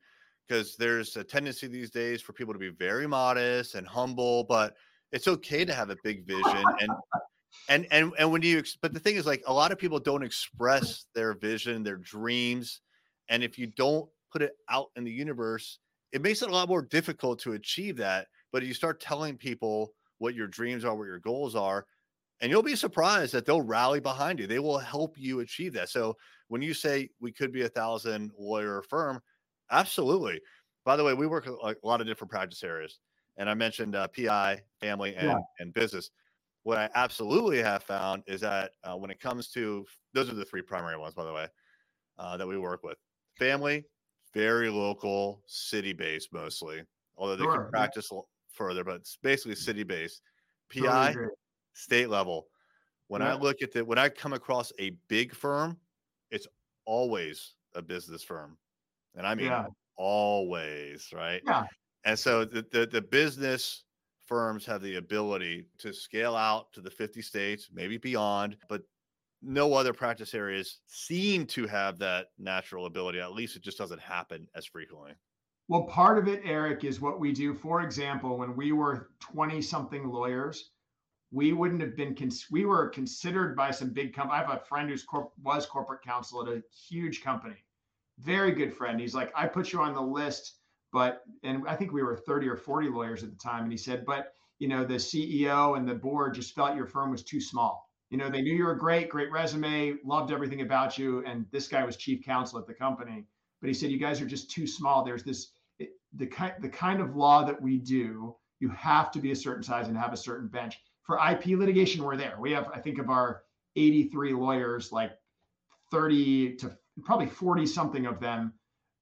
because 0.47 0.77
there's 0.77 1.17
a 1.17 1.25
tendency 1.25 1.67
these 1.67 1.91
days 1.91 2.23
for 2.23 2.33
people 2.33 2.55
to 2.55 2.59
be 2.59 2.71
very 2.71 3.07
modest 3.07 3.75
and 3.75 3.87
humble, 3.87 4.45
but 4.45 4.75
it's 5.13 5.29
okay 5.29 5.65
to 5.65 5.75
have 5.75 5.91
a 5.91 5.97
big 6.03 6.27
vision 6.27 6.65
and 6.81 6.91
and 7.69 7.87
and 7.91 8.13
and 8.19 8.31
when 8.31 8.43
you 8.43 8.63
but 8.83 8.93
the 8.93 9.01
thing 9.01 9.17
is 9.17 9.27
like 9.27 9.43
a 9.47 9.53
lot 9.53 9.73
of 9.73 9.79
people 9.79 9.99
don't 9.99 10.23
express 10.23 11.07
their 11.15 11.35
vision, 11.35 11.83
their 11.83 11.97
dreams, 11.97 12.81
and 13.29 13.43
if 13.43 13.59
you 13.59 13.67
don't 13.67 14.09
put 14.33 14.43
it 14.43 14.53
out 14.69 14.88
in 14.97 15.05
the 15.05 15.11
universe, 15.11 15.79
it 16.12 16.23
makes 16.23 16.43
it 16.43 16.49
a 16.49 16.53
lot 16.53 16.69
more 16.69 16.83
difficult 16.83 17.38
to 17.41 17.53
achieve 17.53 17.97
that. 17.97 18.27
But 18.53 18.62
you 18.62 18.75
start 18.75 19.01
telling 19.01 19.37
people 19.37 19.93
what 20.19 20.35
your 20.35 20.49
dreams 20.49 20.85
are, 20.85 20.95
what 20.95 21.07
your 21.07 21.19
goals 21.19 21.55
are, 21.55 21.87
and 22.41 22.51
you'll 22.51 22.62
be 22.62 22.77
surprised 22.77 23.33
that 23.35 23.45
they'll 23.45 23.62
rally 23.62 24.01
behind 24.01 24.38
you. 24.38 24.47
They 24.47 24.59
will 24.59 24.79
help 24.79 25.19
you 25.19 25.41
achieve 25.41 25.73
that. 25.75 25.88
So 25.88 26.17
when 26.49 26.62
you 26.62 26.73
say 26.73 27.11
we 27.21 27.33
could 27.33 27.53
be 27.53 27.62
a 27.62 27.69
thousand 27.69 28.31
lawyer 28.38 28.83
firm, 28.88 29.21
absolutely. 29.71 30.41
By 30.85 30.97
the 30.97 31.05
way, 31.05 31.14
we 31.14 31.27
work 31.27 31.47
a 31.47 31.75
lot 31.83 32.01
of 32.01 32.07
different 32.07 32.31
practice 32.31 32.62
areas, 32.62 33.01
and 33.37 33.51
I 33.51 33.55
mentioned 33.55 33.95
uh, 33.95 34.09
PI, 34.09 34.62
family, 34.81 35.14
and, 35.17 35.29
yeah. 35.29 35.38
and 35.59 35.75
business. 35.75 36.11
What 36.62 36.79
I 36.79 36.88
absolutely 36.95 37.59
have 37.62 37.83
found 37.83 38.23
is 38.27 38.41
that 38.41 38.73
uh, 38.85 38.97
when 38.97 39.11
it 39.11 39.21
comes 39.21 39.49
to 39.51 39.85
those 40.14 40.31
are 40.31 40.35
the 40.35 40.45
three 40.45 40.62
primary 40.62 40.97
ones, 40.97 41.14
by 41.14 41.25
the 41.25 41.33
way, 41.33 41.47
uh, 42.19 42.37
that 42.37 42.47
we 42.47 42.59
work 42.59 42.83
with. 42.83 42.97
Family, 43.38 43.85
very 44.35 44.68
local, 44.68 45.42
city 45.46 45.92
based 45.92 46.33
mostly, 46.33 46.83
although 47.16 47.37
they 47.37 47.44
sure. 47.44 47.62
can 47.62 47.70
practice 47.70 48.11
further, 48.53 48.85
but 48.85 48.96
it's 48.96 49.18
basically 49.22 49.55
mm. 49.55 49.59
city 49.59 49.83
based. 49.85 50.22
PI, 50.72 51.12
totally 51.12 51.29
state 51.79 52.11
level. 52.11 52.48
When 53.07 53.22
yeah. 53.22 53.35
I 53.35 53.38
look 53.38 53.62
at 53.62 53.72
the 53.72 53.85
when 53.85 53.98
I 53.98 54.09
come 54.09 54.33
across 54.33 54.72
a 54.79 54.90
big 55.09 55.35
firm, 55.35 55.79
it's 56.31 56.46
always 56.85 57.55
a 57.74 57.81
business 57.81 58.22
firm. 58.22 58.59
And 59.14 59.27
I 59.27 59.35
mean 59.35 59.46
yeah. 59.46 59.66
always, 59.96 61.09
right? 61.14 61.40
Yeah. 61.46 61.64
And 62.05 62.18
so 62.18 62.44
the, 62.44 62.66
the 62.70 62.87
the 62.87 63.03
business 63.03 63.85
firms 64.27 64.66
have 64.66 64.83
the 64.83 64.96
ability 64.96 65.66
to 65.79 65.92
scale 65.92 66.37
out 66.37 66.70
to 66.74 66.83
the 66.83 66.90
50 66.90 67.22
states, 67.22 67.70
maybe 67.72 67.96
beyond, 67.96 68.59
but 68.68 68.83
no 69.42 69.74
other 69.74 69.92
practice 69.92 70.35
areas 70.35 70.81
seem 70.87 71.46
to 71.46 71.66
have 71.66 71.98
that 71.98 72.27
natural 72.38 72.87
ability. 72.87 73.20
At 73.20 73.33
least 73.33 73.57
it 73.57 73.62
just 73.62 73.79
doesn't 73.79 74.01
happen 74.01 74.48
as 74.55 74.66
frequently. 74.66 75.12
Well, 75.68 75.85
part 75.85 76.18
of 76.18 76.29
it, 76.29 76.40
Erik, 76.44 76.85
is 76.85 77.01
what 77.01 77.20
we 77.20 77.33
do. 77.33 77.55
For 77.55 77.83
example, 77.83 78.38
when 78.38 78.57
we 78.57 78.72
were 78.72 79.11
20 79.20 79.61
something 79.61 80.09
lawyers, 80.09 80.70
we 81.31 81.53
wouldn't 81.53 81.83
have 81.83 81.94
been 81.94 82.14
cons- 82.14 82.46
we 82.51 82.64
were 82.64 82.88
considered 82.88 83.55
by 83.55 83.70
some 83.70 83.90
big 83.90 84.14
company. 84.14 84.38
I 84.38 84.42
have 84.42 84.62
a 84.62 84.64
friend 84.64 84.88
who's 84.88 85.03
corp- 85.05 85.33
was 85.42 85.66
corporate 85.66 86.03
counsel 86.03 86.42
at 86.42 86.48
a 86.48 86.62
huge 86.88 87.22
company. 87.22 87.57
Very 88.18 88.53
good 88.53 88.74
friend. 88.74 88.98
He's 88.98 89.14
like, 89.14 89.31
I 89.37 89.46
put 89.46 89.72
you 89.72 89.81
on 89.81 89.94
the 89.94 90.01
list, 90.01 90.55
but 90.90 91.22
and 91.42 91.68
I 91.68 91.77
think 91.77 91.92
we 91.92 92.03
were 92.03 92.16
30 92.16 92.48
or 92.48 92.57
40 92.57 92.88
lawyers 92.88 93.22
at 93.22 93.31
the 93.31 93.37
time. 93.37 93.64
And 93.64 93.72
he 93.72 93.79
said, 93.79 94.07
but 94.07 94.33
you 94.59 94.68
know, 94.68 94.85
the 94.85 94.94
CEO 94.94 95.77
and 95.77 95.87
the 95.87 95.94
board 95.94 96.35
just 96.35 96.55
felt 96.55 96.74
your 96.74 96.87
firm 96.87 97.11
was 97.11 97.22
too 97.22 97.40
small. 97.40 97.88
You 98.11 98.18
know, 98.18 98.31
they 98.31 98.42
knew 98.42 98.55
you 98.55 98.64
were 98.64 98.75
great, 98.75 99.11
great 99.11 99.31
resume, 99.31 99.97
loved 100.05 100.33
everything 100.33 100.62
about 100.62 100.97
you. 100.97 101.25
And 101.27 101.44
this 101.51 101.68
guy 101.68 101.85
was 101.85 101.97
chief 101.97 102.25
counsel 102.25 102.59
at 102.59 102.66
the 102.66 102.75
company. 102.75 103.25
But 103.61 103.68
he 103.68 103.75
said, 103.75 103.90
you 103.90 103.99
guys 103.99 104.21
are 104.21 104.27
just 104.27 104.51
too 104.51 104.66
small. 104.66 105.05
There's 105.05 105.25
this 105.25 105.49
it, 105.79 105.90
the 106.14 106.27
kind 106.27 106.55
the 106.61 106.68
kind 106.68 107.01
of 107.01 107.16
law 107.16 107.44
that 107.44 107.61
we 107.61 107.79
do, 107.79 108.35
you 108.61 108.68
have 108.71 109.11
to 109.12 109.21
be 109.21 109.33
a 109.33 109.37
certain 109.37 109.62
size 109.62 109.88
and 109.88 109.97
have 109.97 110.12
a 110.12 110.16
certain 110.16 110.49
bench 110.49 110.79
for 111.09 111.18
IP 111.27 111.59
litigation, 111.59 112.05
we're 112.05 112.18
there. 112.18 112.37
We 112.38 112.53
have, 112.53 112.68
I 112.73 112.81
think, 112.81 112.99
of 112.99 113.09
our 113.09 113.42
83 113.77 114.35
lawyers, 114.35 114.92
like 114.92 115.12
30 115.90 116.57
to 116.57 116.77
probably 117.03 117.27
40 117.27 117.64
something 117.64 118.05
of 118.05 118.21
them 118.21 118.53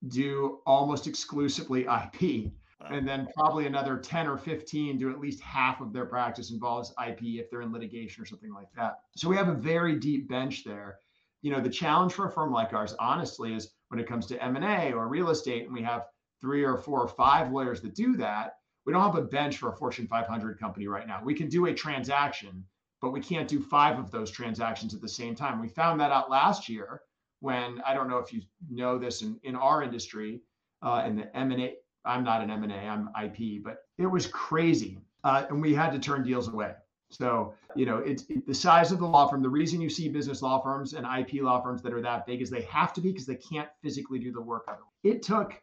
do 0.06 0.60
almost 0.64 1.08
exclusively 1.08 1.84
IP. 1.84 2.52
And 2.90 3.08
then 3.08 3.26
probably 3.34 3.66
another 3.66 3.96
10 3.96 4.26
or 4.26 4.36
15 4.36 4.98
do 4.98 5.10
at 5.10 5.18
least 5.18 5.40
half 5.40 5.80
of 5.80 5.92
their 5.92 6.04
practice 6.04 6.50
involves 6.50 6.92
IP 7.04 7.20
if 7.22 7.50
they're 7.50 7.62
in 7.62 7.72
litigation 7.72 8.22
or 8.22 8.26
something 8.26 8.52
like 8.52 8.68
that. 8.76 8.98
So 9.16 9.28
we 9.28 9.36
have 9.36 9.48
a 9.48 9.54
very 9.54 9.98
deep 9.98 10.28
bench 10.28 10.62
there. 10.62 10.98
You 11.42 11.52
know, 11.52 11.60
the 11.60 11.70
challenge 11.70 12.12
for 12.12 12.26
a 12.26 12.30
firm 12.30 12.52
like 12.52 12.72
ours, 12.74 12.94
honestly, 12.98 13.54
is 13.54 13.72
when 13.88 13.98
it 13.98 14.06
comes 14.06 14.26
to 14.26 14.44
M&A 14.44 14.92
or 14.92 15.08
real 15.08 15.30
estate, 15.30 15.64
and 15.64 15.72
we 15.72 15.82
have 15.82 16.04
three 16.40 16.64
or 16.64 16.76
four 16.76 17.02
or 17.02 17.08
five 17.08 17.50
lawyers 17.50 17.80
that 17.80 17.94
do 17.94 18.16
that, 18.16 18.56
we 18.84 18.92
don't 18.92 19.02
have 19.02 19.16
a 19.16 19.22
bench 19.22 19.56
for 19.56 19.70
a 19.70 19.76
Fortune 19.76 20.06
500 20.06 20.58
company 20.58 20.86
right 20.86 21.06
now. 21.06 21.20
We 21.24 21.34
can 21.34 21.48
do 21.48 21.66
a 21.66 21.74
transaction, 21.74 22.64
but 23.00 23.10
we 23.10 23.20
can't 23.20 23.48
do 23.48 23.60
five 23.60 23.98
of 23.98 24.10
those 24.10 24.30
transactions 24.30 24.94
at 24.94 25.00
the 25.00 25.08
same 25.08 25.34
time. 25.34 25.60
We 25.60 25.68
found 25.68 26.00
that 26.00 26.12
out 26.12 26.30
last 26.30 26.68
year 26.68 27.00
when 27.40 27.80
I 27.84 27.94
don't 27.94 28.08
know 28.08 28.18
if 28.18 28.32
you 28.32 28.42
know 28.70 28.98
this 28.98 29.22
in, 29.22 29.38
in 29.42 29.56
our 29.56 29.82
industry, 29.82 30.40
uh, 30.82 31.02
in 31.06 31.16
the 31.16 31.36
M&A. 31.36 31.74
I'm 32.06 32.24
not 32.24 32.42
an 32.42 32.50
M&A, 32.50 32.74
I'm 32.74 33.10
IP, 33.22 33.62
but 33.62 33.84
it 33.98 34.06
was 34.06 34.26
crazy, 34.26 34.98
uh, 35.24 35.44
and 35.50 35.60
we 35.60 35.74
had 35.74 35.90
to 35.92 35.98
turn 35.98 36.22
deals 36.22 36.48
away. 36.48 36.72
So, 37.10 37.54
you 37.74 37.86
know, 37.86 37.98
it's 37.98 38.24
it, 38.28 38.46
the 38.46 38.54
size 38.54 38.90
of 38.92 38.98
the 38.98 39.06
law 39.06 39.28
firm. 39.28 39.42
The 39.42 39.48
reason 39.48 39.80
you 39.80 39.88
see 39.88 40.08
business 40.08 40.42
law 40.42 40.60
firms 40.60 40.92
and 40.92 41.06
IP 41.06 41.42
law 41.42 41.60
firms 41.62 41.82
that 41.82 41.92
are 41.92 42.02
that 42.02 42.26
big 42.26 42.42
is 42.42 42.50
they 42.50 42.62
have 42.62 42.92
to 42.94 43.00
be 43.00 43.12
because 43.12 43.26
they 43.26 43.36
can't 43.36 43.68
physically 43.82 44.18
do 44.18 44.32
the 44.32 44.40
work. 44.40 44.68
It 45.04 45.22
took, 45.22 45.54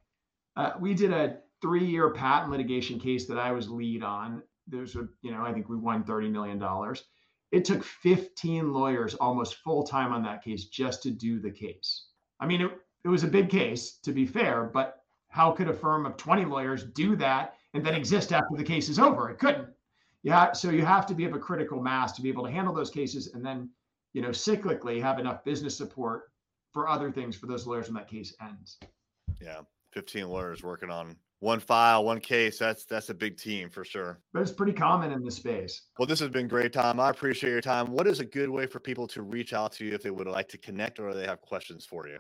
uh, 0.55 0.73
we 0.79 0.93
did 0.93 1.11
a 1.11 1.39
three 1.61 1.85
year 1.85 2.11
patent 2.11 2.51
litigation 2.51 2.99
case 2.99 3.25
that 3.27 3.37
I 3.37 3.51
was 3.51 3.69
lead 3.69 4.03
on. 4.03 4.41
There's 4.67 4.95
a, 4.95 5.07
you 5.21 5.31
know, 5.31 5.43
I 5.43 5.51
think 5.51 5.67
we 5.67 5.77
won 5.77 6.03
$30 6.03 6.31
million. 6.31 6.63
It 7.51 7.65
took 7.65 7.83
15 7.83 8.71
lawyers 8.71 9.13
almost 9.15 9.55
full 9.55 9.83
time 9.83 10.13
on 10.13 10.23
that 10.23 10.43
case 10.43 10.65
just 10.65 11.03
to 11.03 11.11
do 11.11 11.39
the 11.39 11.51
case. 11.51 12.05
I 12.39 12.47
mean, 12.47 12.61
it, 12.61 12.71
it 13.03 13.09
was 13.09 13.23
a 13.23 13.27
big 13.27 13.49
case 13.49 13.99
to 14.03 14.13
be 14.13 14.25
fair, 14.25 14.71
but 14.73 15.02
how 15.33 15.49
could 15.49 15.67
a 15.67 15.73
firm 15.73 16.05
of 16.05 16.15
20 16.15 16.45
lawyers 16.45 16.83
do 16.83 17.15
that 17.15 17.55
and 17.73 17.83
then 17.83 17.95
exist 17.95 18.31
after 18.31 18.55
the 18.55 18.63
case 18.63 18.87
is 18.87 18.99
over? 18.99 19.31
It 19.31 19.39
couldn't. 19.39 19.67
Yeah. 20.21 20.51
So 20.51 20.69
you 20.69 20.85
have 20.85 21.07
to 21.07 21.15
be 21.15 21.25
of 21.25 21.33
a 21.33 21.39
critical 21.39 21.81
mass 21.81 22.11
to 22.13 22.21
be 22.21 22.29
able 22.29 22.45
to 22.45 22.51
handle 22.51 22.71
those 22.71 22.91
cases 22.91 23.33
and 23.33 23.43
then, 23.43 23.71
you 24.13 24.21
know, 24.21 24.29
cyclically 24.29 25.01
have 25.01 25.17
enough 25.17 25.43
business 25.43 25.75
support 25.75 26.31
for 26.71 26.87
other 26.87 27.11
things 27.11 27.35
for 27.35 27.47
those 27.47 27.65
lawyers 27.65 27.87
when 27.87 27.95
that 27.95 28.07
case 28.07 28.35
ends. 28.43 28.77
Yeah. 29.41 29.61
15 29.93 30.29
lawyers 30.29 30.61
working 30.61 30.91
on 30.91 31.15
one 31.39 31.59
file, 31.59 32.05
one 32.05 32.19
case. 32.19 32.59
That's 32.59 32.85
that's 32.85 33.09
a 33.09 33.13
big 33.15 33.35
team 33.35 33.71
for 33.71 33.83
sure. 33.83 34.19
But 34.33 34.43
it's 34.43 34.51
pretty 34.51 34.73
common 34.73 35.11
in 35.11 35.23
the 35.23 35.31
space. 35.31 35.81
Well, 35.97 36.05
this 36.05 36.19
has 36.19 36.29
been 36.29 36.47
great, 36.47 36.73
Tom. 36.73 36.99
I 36.99 37.09
appreciate 37.09 37.49
your 37.49 37.61
time. 37.61 37.87
What 37.87 38.05
is 38.05 38.19
a 38.19 38.25
good 38.25 38.51
way 38.51 38.67
for 38.67 38.79
people 38.79 39.07
to 39.07 39.23
reach 39.23 39.51
out 39.51 39.71
to 39.73 39.85
you 39.85 39.95
if 39.95 40.03
they 40.03 40.11
would 40.11 40.27
like 40.27 40.47
to 40.49 40.59
connect 40.59 40.99
or 40.99 41.11
they 41.15 41.25
have 41.25 41.41
questions 41.41 41.87
for 41.87 42.07
you? 42.07 42.19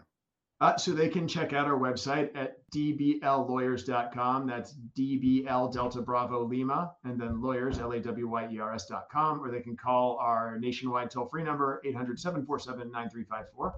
Uh, 0.63 0.77
so 0.77 0.91
they 0.91 1.09
can 1.09 1.27
check 1.27 1.51
out 1.51 1.67
our 1.67 1.77
website 1.77 2.29
at 2.35 2.57
dbllawyers.com. 2.71 4.47
That's 4.47 4.75
DBL 4.97 5.73
Delta 5.73 6.01
Bravo 6.01 6.45
Lima, 6.45 6.93
and 7.03 7.19
then 7.19 7.41
lawyers, 7.41 7.79
L 7.79 7.91
A 7.91 7.99
W 7.99 8.27
Y 8.29 8.47
E 8.49 8.59
R 8.59 8.73
S.com, 8.73 9.43
or 9.43 9.51
they 9.51 9.59
can 9.59 9.75
call 9.75 10.17
our 10.21 10.57
nationwide 10.57 11.11
toll 11.11 11.27
free 11.27 11.43
number, 11.43 11.81
800 11.83 12.17
747 12.17 12.89
9354, 12.91 13.73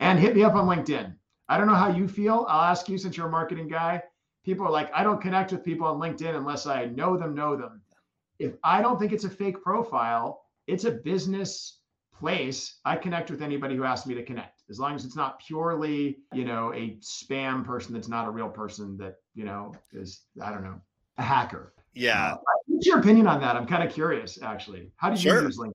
and 0.00 0.18
hit 0.18 0.34
me 0.34 0.42
up 0.42 0.54
on 0.54 0.66
LinkedIn. 0.66 1.14
I 1.50 1.58
don't 1.58 1.66
know 1.66 1.74
how 1.74 1.90
you 1.90 2.08
feel. 2.08 2.46
I'll 2.48 2.70
ask 2.70 2.88
you 2.88 2.96
since 2.96 3.14
you're 3.18 3.28
a 3.28 3.30
marketing 3.30 3.68
guy 3.68 4.02
people 4.44 4.66
are 4.66 4.70
like, 4.70 4.90
I 4.94 5.02
don't 5.02 5.20
connect 5.20 5.52
with 5.52 5.64
people 5.64 5.86
on 5.86 5.98
LinkedIn 6.00 6.34
unless 6.34 6.66
I 6.66 6.86
know 6.86 7.16
them, 7.16 7.34
know 7.34 7.56
them. 7.56 7.82
If 8.38 8.54
I 8.64 8.82
don't 8.82 8.98
think 8.98 9.12
it's 9.12 9.24
a 9.24 9.30
fake 9.30 9.62
profile, 9.62 10.46
it's 10.66 10.84
a 10.84 10.90
business 10.90 11.78
place. 12.22 12.78
I 12.84 12.94
connect 12.96 13.32
with 13.32 13.42
anybody 13.42 13.74
who 13.74 13.82
asks 13.82 14.06
me 14.06 14.14
to 14.14 14.22
connect, 14.22 14.62
as 14.70 14.78
long 14.78 14.94
as 14.94 15.04
it's 15.04 15.16
not 15.16 15.40
purely, 15.44 16.18
you 16.32 16.44
know, 16.44 16.72
a 16.72 16.96
spam 17.00 17.64
person 17.64 17.92
that's 17.92 18.06
not 18.06 18.28
a 18.28 18.30
real 18.30 18.48
person 18.48 18.96
that, 18.98 19.16
you 19.34 19.44
know, 19.44 19.74
is, 19.92 20.20
I 20.40 20.50
don't 20.50 20.62
know, 20.62 20.80
a 21.18 21.22
hacker. 21.22 21.74
Yeah. 21.94 22.34
Uh, 22.34 22.36
what's 22.66 22.86
your 22.86 23.00
opinion 23.00 23.26
on 23.26 23.40
that? 23.40 23.56
I'm 23.56 23.66
kind 23.66 23.82
of 23.82 23.92
curious, 23.92 24.40
actually. 24.40 24.92
How 24.96 25.10
do 25.10 25.16
you 25.16 25.30
sure. 25.30 25.42
use 25.42 25.58
LinkedIn? 25.58 25.72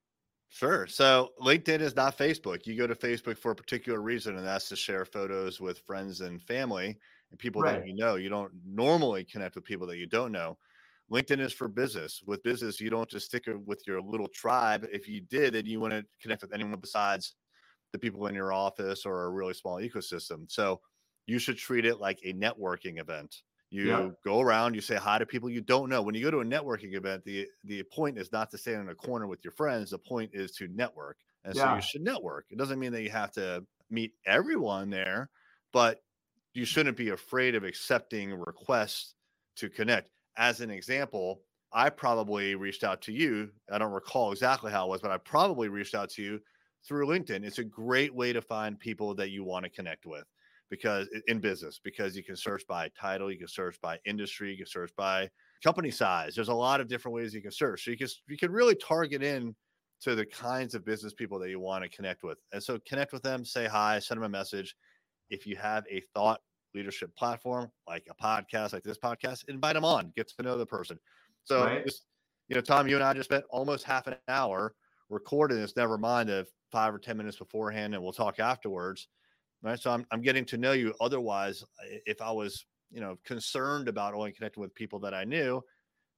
Sure. 0.48 0.88
So 0.88 1.34
LinkedIn 1.42 1.82
is 1.82 1.98
not 1.98 2.18
Facebook. 2.18 2.66
You 2.66 2.78
go 2.78 2.88
to 2.88 2.96
Facebook 2.96 3.38
for 3.38 3.52
a 3.52 3.56
particular 3.56 4.02
reason, 4.02 4.38
and 4.38 4.48
that's 4.48 4.70
to 4.70 4.78
share 4.78 5.04
photos 5.04 5.60
with 5.60 5.80
friends 5.80 6.22
and 6.22 6.42
family 6.42 6.98
and 7.30 7.38
people 7.38 7.62
Right. 7.62 7.80
that 7.80 7.88
you 7.88 7.94
know. 7.94 8.16
You 8.16 8.30
don't 8.30 8.54
normally 8.66 9.26
connect 9.26 9.56
with 9.56 9.66
people 9.66 9.86
that 9.88 9.98
you 9.98 10.08
don't 10.08 10.32
know. 10.32 10.58
LinkedIn 11.12 11.40
is 11.40 11.54
for 11.54 11.68
business. 11.68 12.22
With 12.26 12.44
business, 12.44 12.80
you 12.82 12.90
don't 12.90 13.10
just 13.10 13.28
stick 13.28 13.46
with 13.66 13.82
your 13.88 14.02
little 14.02 14.28
tribe. 14.28 14.86
If 14.92 15.08
you 15.08 15.22
did, 15.22 15.54
then 15.54 15.66
you 15.66 15.80
want 15.80 15.94
to 15.94 16.06
connect 16.22 16.42
with 16.42 16.54
anyone 16.54 16.80
besides 16.80 17.36
the 17.94 18.00
people 18.00 18.28
in 18.28 18.36
your 18.36 18.52
office 18.52 19.06
or 19.06 19.26
a 19.26 19.30
really 19.30 19.54
small 19.54 19.78
ecosystem. 19.78 20.52
So 20.52 20.82
you 21.26 21.40
should 21.40 21.58
treat 21.58 21.86
it 21.86 22.00
like 22.00 22.20
a 22.24 22.34
networking 22.34 23.00
event. 23.00 23.44
You 23.70 23.88
Yeah. 23.90 24.12
go 24.24 24.42
around, 24.42 24.76
you 24.76 24.82
say 24.82 24.96
hi 24.96 25.18
to 25.20 25.26
people 25.26 25.50
you 25.50 25.62
don't 25.62 25.90
know. 25.90 26.02
When 26.02 26.16
you 26.16 26.24
go 26.24 26.32
to 26.32 26.40
a 26.40 26.46
networking 26.46 26.94
event, 26.96 27.24
the 27.26 27.48
the 27.64 27.84
point 27.84 28.18
is 28.18 28.32
not 28.32 28.50
to 28.52 28.58
stand 28.58 28.82
in 28.82 28.90
a 28.90 28.96
corner 28.96 29.28
with 29.28 29.44
your 29.44 29.52
friends. 29.54 29.92
The 29.92 30.00
point 30.00 30.32
is 30.34 30.52
to 30.54 30.68
network. 30.70 31.18
And 31.44 31.56
so 31.56 31.76
you 31.76 31.82
should 31.82 32.02
network. 32.02 32.46
It 32.50 32.58
doesn't 32.58 32.80
mean 32.80 32.92
that 32.94 33.04
you 33.04 33.10
have 33.10 33.32
to 33.34 33.66
meet 33.90 34.14
everyone 34.26 34.90
there, 34.90 35.30
but 35.72 36.02
you 36.54 36.66
shouldn't 36.66 36.98
be 36.98 37.10
afraid 37.10 37.56
of 37.56 37.64
accepting 37.64 38.34
requests 38.34 39.16
to 39.58 39.70
connect. 39.70 40.10
As 40.38 40.62
an 40.62 40.70
example, 40.70 41.42
I 41.74 41.90
probably 41.90 42.56
reached 42.56 42.84
out 42.84 43.02
to 43.04 43.12
you. 43.12 43.52
I 43.72 43.78
don't 43.78 43.92
recall 43.92 44.32
exactly 44.32 44.72
how 44.72 44.86
it 44.86 44.90
was, 44.90 45.02
but 45.02 45.12
I 45.12 45.18
probably 45.18 45.68
reached 45.70 45.96
out 45.96 46.10
to 46.12 46.22
you 46.22 46.40
through 46.88 47.08
LinkedIn. 47.08 47.44
It's 47.44 47.60
a 47.60 47.64
great 47.64 48.14
way 48.14 48.34
to 48.34 48.42
find 48.42 48.80
people 48.80 49.14
that 49.16 49.32
you 49.32 49.44
want 49.44 49.66
to 49.66 49.70
connect 49.70 50.06
with 50.06 50.26
because 50.70 51.08
in 51.28 51.40
business, 51.40 51.80
because 51.84 52.16
you 52.16 52.24
can 52.24 52.36
search 52.36 52.66
by 52.68 52.90
title, 52.90 53.32
you 53.32 53.38
can 53.38 53.48
search 53.48 53.80
by 53.82 54.00
industry, 54.06 54.52
you 54.52 54.58
can 54.58 54.66
search 54.66 54.92
by 54.96 55.30
company 55.64 55.92
size. 55.92 56.36
There's 56.36 56.50
a 56.50 56.54
lot 56.54 56.82
of 56.82 56.88
different 56.88 57.16
ways 57.16 57.34
you 57.34 57.42
can 57.42 57.52
search. 57.52 57.84
So 57.84 57.92
you 57.92 57.98
can 57.98 58.08
you 58.28 58.38
can 58.38 58.52
really 58.52 58.76
target 58.76 59.24
in 59.24 59.56
to 60.02 60.14
the 60.16 60.26
kinds 60.26 60.76
of 60.76 60.86
business 60.86 61.14
people 61.14 61.40
that 61.40 61.50
you 61.50 61.60
want 61.60 61.84
to 61.84 61.90
connect 61.90 62.24
with. 62.24 62.38
And 62.54 62.62
so 62.62 62.80
connect 62.86 63.12
with 63.14 63.24
them, 63.24 63.44
say 63.44 63.66
hi, 63.66 64.00
send 64.00 64.20
them 64.20 64.26
a 64.26 64.30
message. 64.30 64.76
If 65.30 65.46
you 65.48 65.56
have 65.58 65.86
a 65.90 66.02
thought 66.14 66.42
leadership 66.78 67.16
platform 67.16 67.72
like 67.88 68.08
a 68.10 68.16
podcast, 68.16 68.74
like 68.74 68.84
this 68.84 68.98
podcast, 68.98 69.48
invite 69.50 69.74
them 69.74 69.86
on, 69.86 70.14
get 70.16 70.28
to 70.30 70.44
know 70.44 70.58
the 70.58 70.66
person. 70.66 71.00
So 71.44 71.64
Right. 71.66 71.86
just, 71.86 72.06
you 72.48 72.56
know, 72.56 72.62
Tom, 72.62 72.88
you 72.88 72.96
and 72.96 73.04
I 73.04 73.14
just 73.14 73.30
spent 73.30 73.46
almost 73.50 73.84
half 73.84 74.08
an 74.08 74.16
hour 74.28 74.76
recording 75.10 75.58
this, 75.58 75.76
never 75.76 75.98
mind 75.98 76.30
the 76.30 76.48
five 76.72 76.94
or 76.94 77.00
10 77.00 77.18
minutes 77.18 77.38
beforehand, 77.38 77.94
and 77.94 78.04
we'll 78.04 78.14
talk 78.14 78.40
afterwards. 78.40 79.08
Right. 79.62 79.80
So 79.80 79.92
I'm, 79.92 80.06
I'm 80.12 80.22
getting 80.22 80.46
to 80.46 80.58
know 80.58 80.74
you. 80.74 80.94
Otherwise, 81.02 81.64
if 82.06 82.22
I 82.22 82.32
was, 82.32 82.66
you 82.92 83.02
know, 83.02 83.18
concerned 83.26 83.88
about 83.88 84.14
only 84.14 84.32
connecting 84.32 84.62
with 84.62 84.76
people 84.76 85.00
that 85.00 85.14
I 85.14 85.24
knew, 85.24 85.64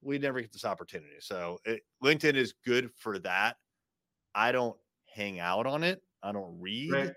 we'd 0.01 0.21
never 0.21 0.41
get 0.41 0.51
this 0.51 0.65
opportunity. 0.65 1.15
So 1.19 1.59
it, 1.65 1.81
LinkedIn 2.03 2.35
is 2.35 2.53
good 2.65 2.91
for 2.97 3.17
that. 3.19 3.57
I 4.35 4.51
don't 4.51 4.77
hang 5.13 5.39
out 5.39 5.65
on 5.65 5.83
it. 5.83 6.01
I 6.21 6.31
don't 6.31 6.59
read 6.59 6.91
Right. 6.91 7.13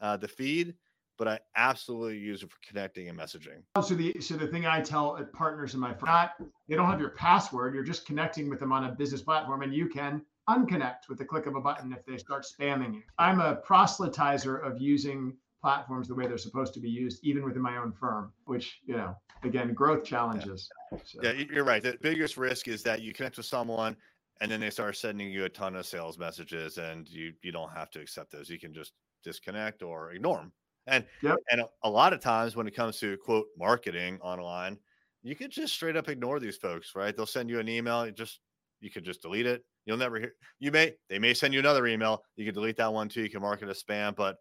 uh, 0.00 0.16
the 0.16 0.28
feed, 0.28 0.74
but 1.18 1.28
I 1.28 1.40
absolutely 1.56 2.18
use 2.18 2.42
it 2.42 2.50
for 2.50 2.56
connecting 2.66 3.08
and 3.08 3.18
messaging. 3.18 3.62
So 3.82 3.94
the 3.94 4.18
so 4.20 4.36
the 4.36 4.46
thing 4.46 4.66
I 4.66 4.80
tell 4.80 5.16
uh, 5.16 5.24
partners 5.24 5.74
in 5.74 5.80
my 5.80 5.92
firm, 5.92 6.06
not 6.06 6.32
they 6.68 6.76
don't 6.76 6.86
have 6.86 7.00
your 7.00 7.10
password. 7.10 7.74
You're 7.74 7.84
just 7.84 8.06
connecting 8.06 8.48
with 8.48 8.60
them 8.60 8.72
on 8.72 8.84
a 8.84 8.92
business 8.92 9.20
platform, 9.20 9.62
and 9.62 9.74
you 9.74 9.88
can 9.88 10.22
unconnect 10.48 11.08
with 11.08 11.18
the 11.18 11.24
click 11.24 11.46
of 11.46 11.56
a 11.56 11.60
button 11.60 11.92
if 11.92 12.06
they 12.06 12.16
start 12.16 12.46
spamming 12.46 12.94
you. 12.94 13.02
I'm 13.18 13.40
a 13.40 13.56
proselytizer 13.56 14.64
of 14.64 14.80
using 14.80 15.36
platforms 15.60 16.06
the 16.08 16.14
way 16.14 16.26
they're 16.26 16.38
supposed 16.38 16.72
to 16.74 16.80
be 16.80 16.88
used, 16.88 17.22
even 17.24 17.44
within 17.44 17.60
my 17.60 17.76
own 17.76 17.92
firm. 17.92 18.32
Which 18.44 18.78
you 18.86 18.96
know, 18.96 19.16
again, 19.42 19.74
growth 19.74 20.04
challenges. 20.04 20.70
So, 21.04 21.20
Yeah, 21.22 21.32
you're 21.32 21.64
right. 21.64 21.82
The 21.82 21.98
biggest 22.00 22.36
risk 22.36 22.68
is 22.68 22.82
that 22.84 23.02
you 23.02 23.12
connect 23.12 23.36
with 23.36 23.46
someone 23.46 23.96
and 24.40 24.50
then 24.50 24.60
they 24.60 24.70
start 24.70 24.96
sending 24.96 25.30
you 25.30 25.44
a 25.44 25.48
ton 25.48 25.74
of 25.74 25.84
sales 25.84 26.16
messages 26.16 26.78
and 26.78 27.08
you 27.08 27.32
you 27.42 27.50
don't 27.50 27.72
have 27.72 27.90
to 27.90 28.00
accept 28.00 28.30
those. 28.30 28.48
You 28.48 28.60
can 28.60 28.72
just 28.72 28.92
disconnect 29.24 29.82
or 29.82 30.12
ignore 30.12 30.38
them. 30.38 30.52
And 30.88 31.06
Yep. 31.20 31.38
and 31.50 31.60
a, 31.62 31.68
a 31.84 31.90
lot 31.90 32.12
of 32.12 32.20
times 32.20 32.56
when 32.56 32.66
it 32.66 32.74
comes 32.74 32.98
to 33.00 33.16
quote 33.18 33.48
marketing 33.56 34.20
online, 34.20 34.78
you 35.22 35.36
could 35.36 35.50
just 35.50 35.74
straight 35.74 35.96
up 35.96 36.08
ignore 36.08 36.40
these 36.40 36.56
folks, 36.56 36.94
right? 36.94 37.16
They'll 37.16 37.26
send 37.26 37.50
you 37.50 37.60
an 37.60 37.68
email, 37.68 38.06
you 38.06 38.12
just 38.12 38.40
you 38.80 38.90
could 38.90 39.04
just 39.04 39.22
delete 39.22 39.46
it. 39.46 39.64
You'll 39.86 39.96
never 39.98 40.18
hear 40.18 40.34
you 40.60 40.72
may 40.72 40.96
they 41.08 41.18
may 41.18 41.34
send 41.34 41.54
you 41.54 41.60
another 41.60 41.86
email. 41.86 42.24
You 42.36 42.44
can 42.44 42.54
delete 42.54 42.76
that 42.78 42.92
one 42.92 43.08
too. 43.08 43.22
You 43.22 43.30
can 43.30 43.42
mark 43.42 43.62
it 43.62 43.68
as 43.68 43.82
spam, 43.82 44.16
but 44.16 44.36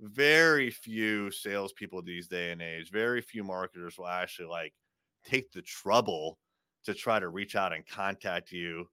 very 0.00 0.70
few 0.70 1.30
salespeople 1.30 2.02
these 2.02 2.28
day 2.28 2.52
and 2.52 2.62
age, 2.62 2.90
very 2.90 3.20
few 3.20 3.42
marketers 3.44 3.98
will 3.98 4.06
actually 4.06 4.48
like 4.48 4.74
take 5.24 5.50
the 5.52 5.62
trouble 5.62 6.38
to 6.84 6.94
try 6.94 7.18
to 7.18 7.28
reach 7.28 7.56
out 7.56 7.72
and 7.72 7.86
contact 7.86 8.52
you 8.52 8.86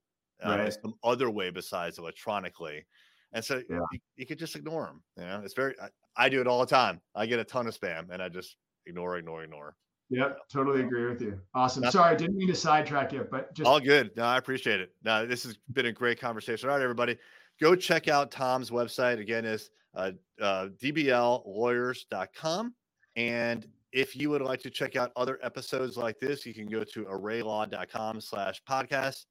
uh, 0.44 0.62
in 0.66 0.72
some 0.72 0.96
other 1.04 1.30
way 1.30 1.52
besides 1.52 2.00
electronically. 2.00 2.86
And 3.34 3.44
so 3.46 3.62
Yeah. 3.70 3.86
you, 3.90 4.00
you 4.16 4.26
could 4.26 4.40
just 4.40 4.56
ignore 4.56 4.86
them. 4.88 5.04
You 5.18 5.24
know, 5.24 5.42
it's 5.44 5.54
very, 5.54 5.80
I, 5.80 5.90
I 6.18 6.30
do 6.30 6.42
it 6.42 6.48
all 6.48 6.60
the 6.60 6.66
time. 6.66 7.02
I 7.14 7.26
get 7.26 7.40
a 7.40 7.44
ton 7.44 7.68
of 7.68 7.80
spam 7.80 8.10
and 8.10 8.22
I 8.22 8.30
just 8.30 8.56
ignore, 8.86 9.18
ignore, 9.18 9.44
ignore. 9.44 9.76
Yep, 10.10 10.38
totally 10.52 10.82
agree 10.82 11.08
with 11.08 11.22
you. 11.22 11.40
Awesome. 11.54 11.84
Not- 11.84 11.94
Sorry, 11.94 12.14
I 12.14 12.16
didn't 12.16 12.38
mean 12.38 12.48
to 12.48 12.56
sidetrack 12.56 13.12
you, 13.12 13.28
but 13.30 13.54
just 13.56 13.68
All 13.68 13.80
good. 13.80 14.12
No, 14.16 14.24
I 14.24 14.38
appreciate 14.38 14.80
it. 14.80 14.94
No, 15.04 15.26
this 15.26 15.44
has 15.44 15.58
been 15.74 15.88
a 15.88 15.92
great 15.92 16.20
conversation. 16.20 16.70
All 16.70 16.76
right, 16.76 16.84
everybody, 16.84 17.18
go 17.60 17.76
check 17.76 18.08
out 18.08 18.30
Tom's 18.32 18.70
website. 18.70 19.20
Again, 19.20 19.46
is 19.46 19.72
uh, 19.96 20.12
uh, 20.40 20.68
dbllawyers.com. 20.82 22.74
And 23.16 23.68
if 23.92 24.16
you 24.16 24.30
would 24.30 24.42
like 24.42 24.62
to 24.62 24.70
check 24.70 24.96
out 24.96 25.12
other 25.16 25.40
episodes 25.42 25.98
like 25.98 26.20
this, 26.20 26.46
you 26.46 26.54
can 26.54 26.68
go 26.68 26.84
to 26.84 27.06
arraylaw.com 27.06 28.22
slash 28.22 28.62
podcast. 28.70 29.26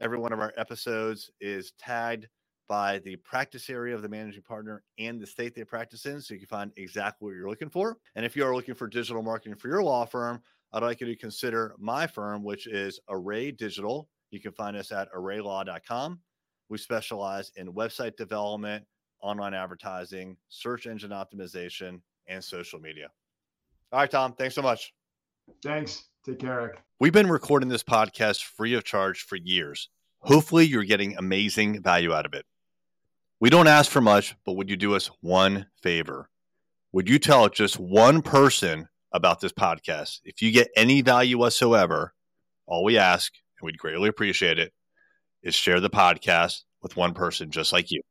Every 0.00 0.18
one 0.18 0.32
of 0.32 0.40
our 0.40 0.54
episodes 0.56 1.30
is 1.40 1.72
tagged 1.78 2.28
by 2.68 2.98
the 3.00 3.16
practice 3.16 3.70
area 3.70 3.94
of 3.94 4.02
the 4.02 4.08
managing 4.08 4.42
partner 4.42 4.82
and 4.98 5.20
the 5.20 5.26
state 5.26 5.54
they 5.54 5.64
practice 5.64 6.06
in. 6.06 6.20
So 6.20 6.34
you 6.34 6.40
can 6.40 6.48
find 6.48 6.72
exactly 6.76 7.26
what 7.26 7.36
you're 7.36 7.48
looking 7.48 7.70
for. 7.70 7.96
And 8.14 8.24
if 8.24 8.36
you 8.36 8.44
are 8.44 8.54
looking 8.54 8.74
for 8.74 8.88
digital 8.88 9.22
marketing 9.22 9.56
for 9.56 9.68
your 9.68 9.82
law 9.82 10.04
firm, 10.04 10.42
I'd 10.72 10.82
like 10.82 11.00
you 11.00 11.06
to 11.06 11.16
consider 11.16 11.74
my 11.78 12.06
firm, 12.06 12.42
which 12.42 12.66
is 12.66 13.00
Array 13.08 13.50
Digital. 13.50 14.08
You 14.30 14.40
can 14.40 14.52
find 14.52 14.76
us 14.76 14.92
at 14.92 15.12
arraylaw.com. 15.12 16.20
We 16.68 16.78
specialize 16.78 17.52
in 17.56 17.72
website 17.72 18.16
development, 18.16 18.84
online 19.22 19.54
advertising, 19.54 20.36
search 20.48 20.86
engine 20.86 21.10
optimization, 21.10 22.00
and 22.26 22.42
social 22.42 22.80
media. 22.80 23.08
All 23.92 24.00
right, 24.00 24.10
Tom, 24.10 24.32
thanks 24.32 24.54
so 24.54 24.62
much. 24.62 24.92
thanks. 25.62 26.04
Take 26.24 26.40
care, 26.40 26.60
Erik. 26.60 26.82
We've 26.98 27.12
been 27.12 27.28
recording 27.28 27.68
this 27.68 27.84
podcast 27.84 28.42
free 28.42 28.74
of 28.74 28.82
charge 28.82 29.22
for 29.22 29.36
years. 29.36 29.88
Hopefully, 30.18 30.66
you're 30.66 30.82
getting 30.82 31.16
amazing 31.16 31.82
value 31.82 32.12
out 32.12 32.26
of 32.26 32.34
it. 32.34 32.44
We 33.46 33.50
don't 33.50 33.68
ask 33.68 33.92
for 33.92 34.00
much, 34.00 34.34
but 34.44 34.54
would 34.54 34.68
you 34.68 34.74
do 34.74 34.96
us 34.96 35.08
one 35.20 35.66
favor? 35.80 36.28
Would 36.90 37.08
you 37.08 37.20
tell 37.20 37.48
just 37.48 37.78
one 37.78 38.20
person 38.20 38.88
about 39.12 39.38
this 39.38 39.52
podcast? 39.52 40.18
If 40.24 40.42
you 40.42 40.50
get 40.50 40.66
any 40.76 41.00
value 41.00 41.38
whatsoever, 41.38 42.12
all 42.66 42.82
we 42.82 42.98
ask, 42.98 43.32
and 43.60 43.64
we'd 43.64 43.78
greatly 43.78 44.08
appreciate 44.08 44.58
it, 44.58 44.72
is 45.44 45.54
share 45.54 45.78
the 45.78 45.88
podcast 45.88 46.62
with 46.82 46.96
one 46.96 47.14
person 47.14 47.52
just 47.52 47.72
like 47.72 47.92
you. 47.92 48.02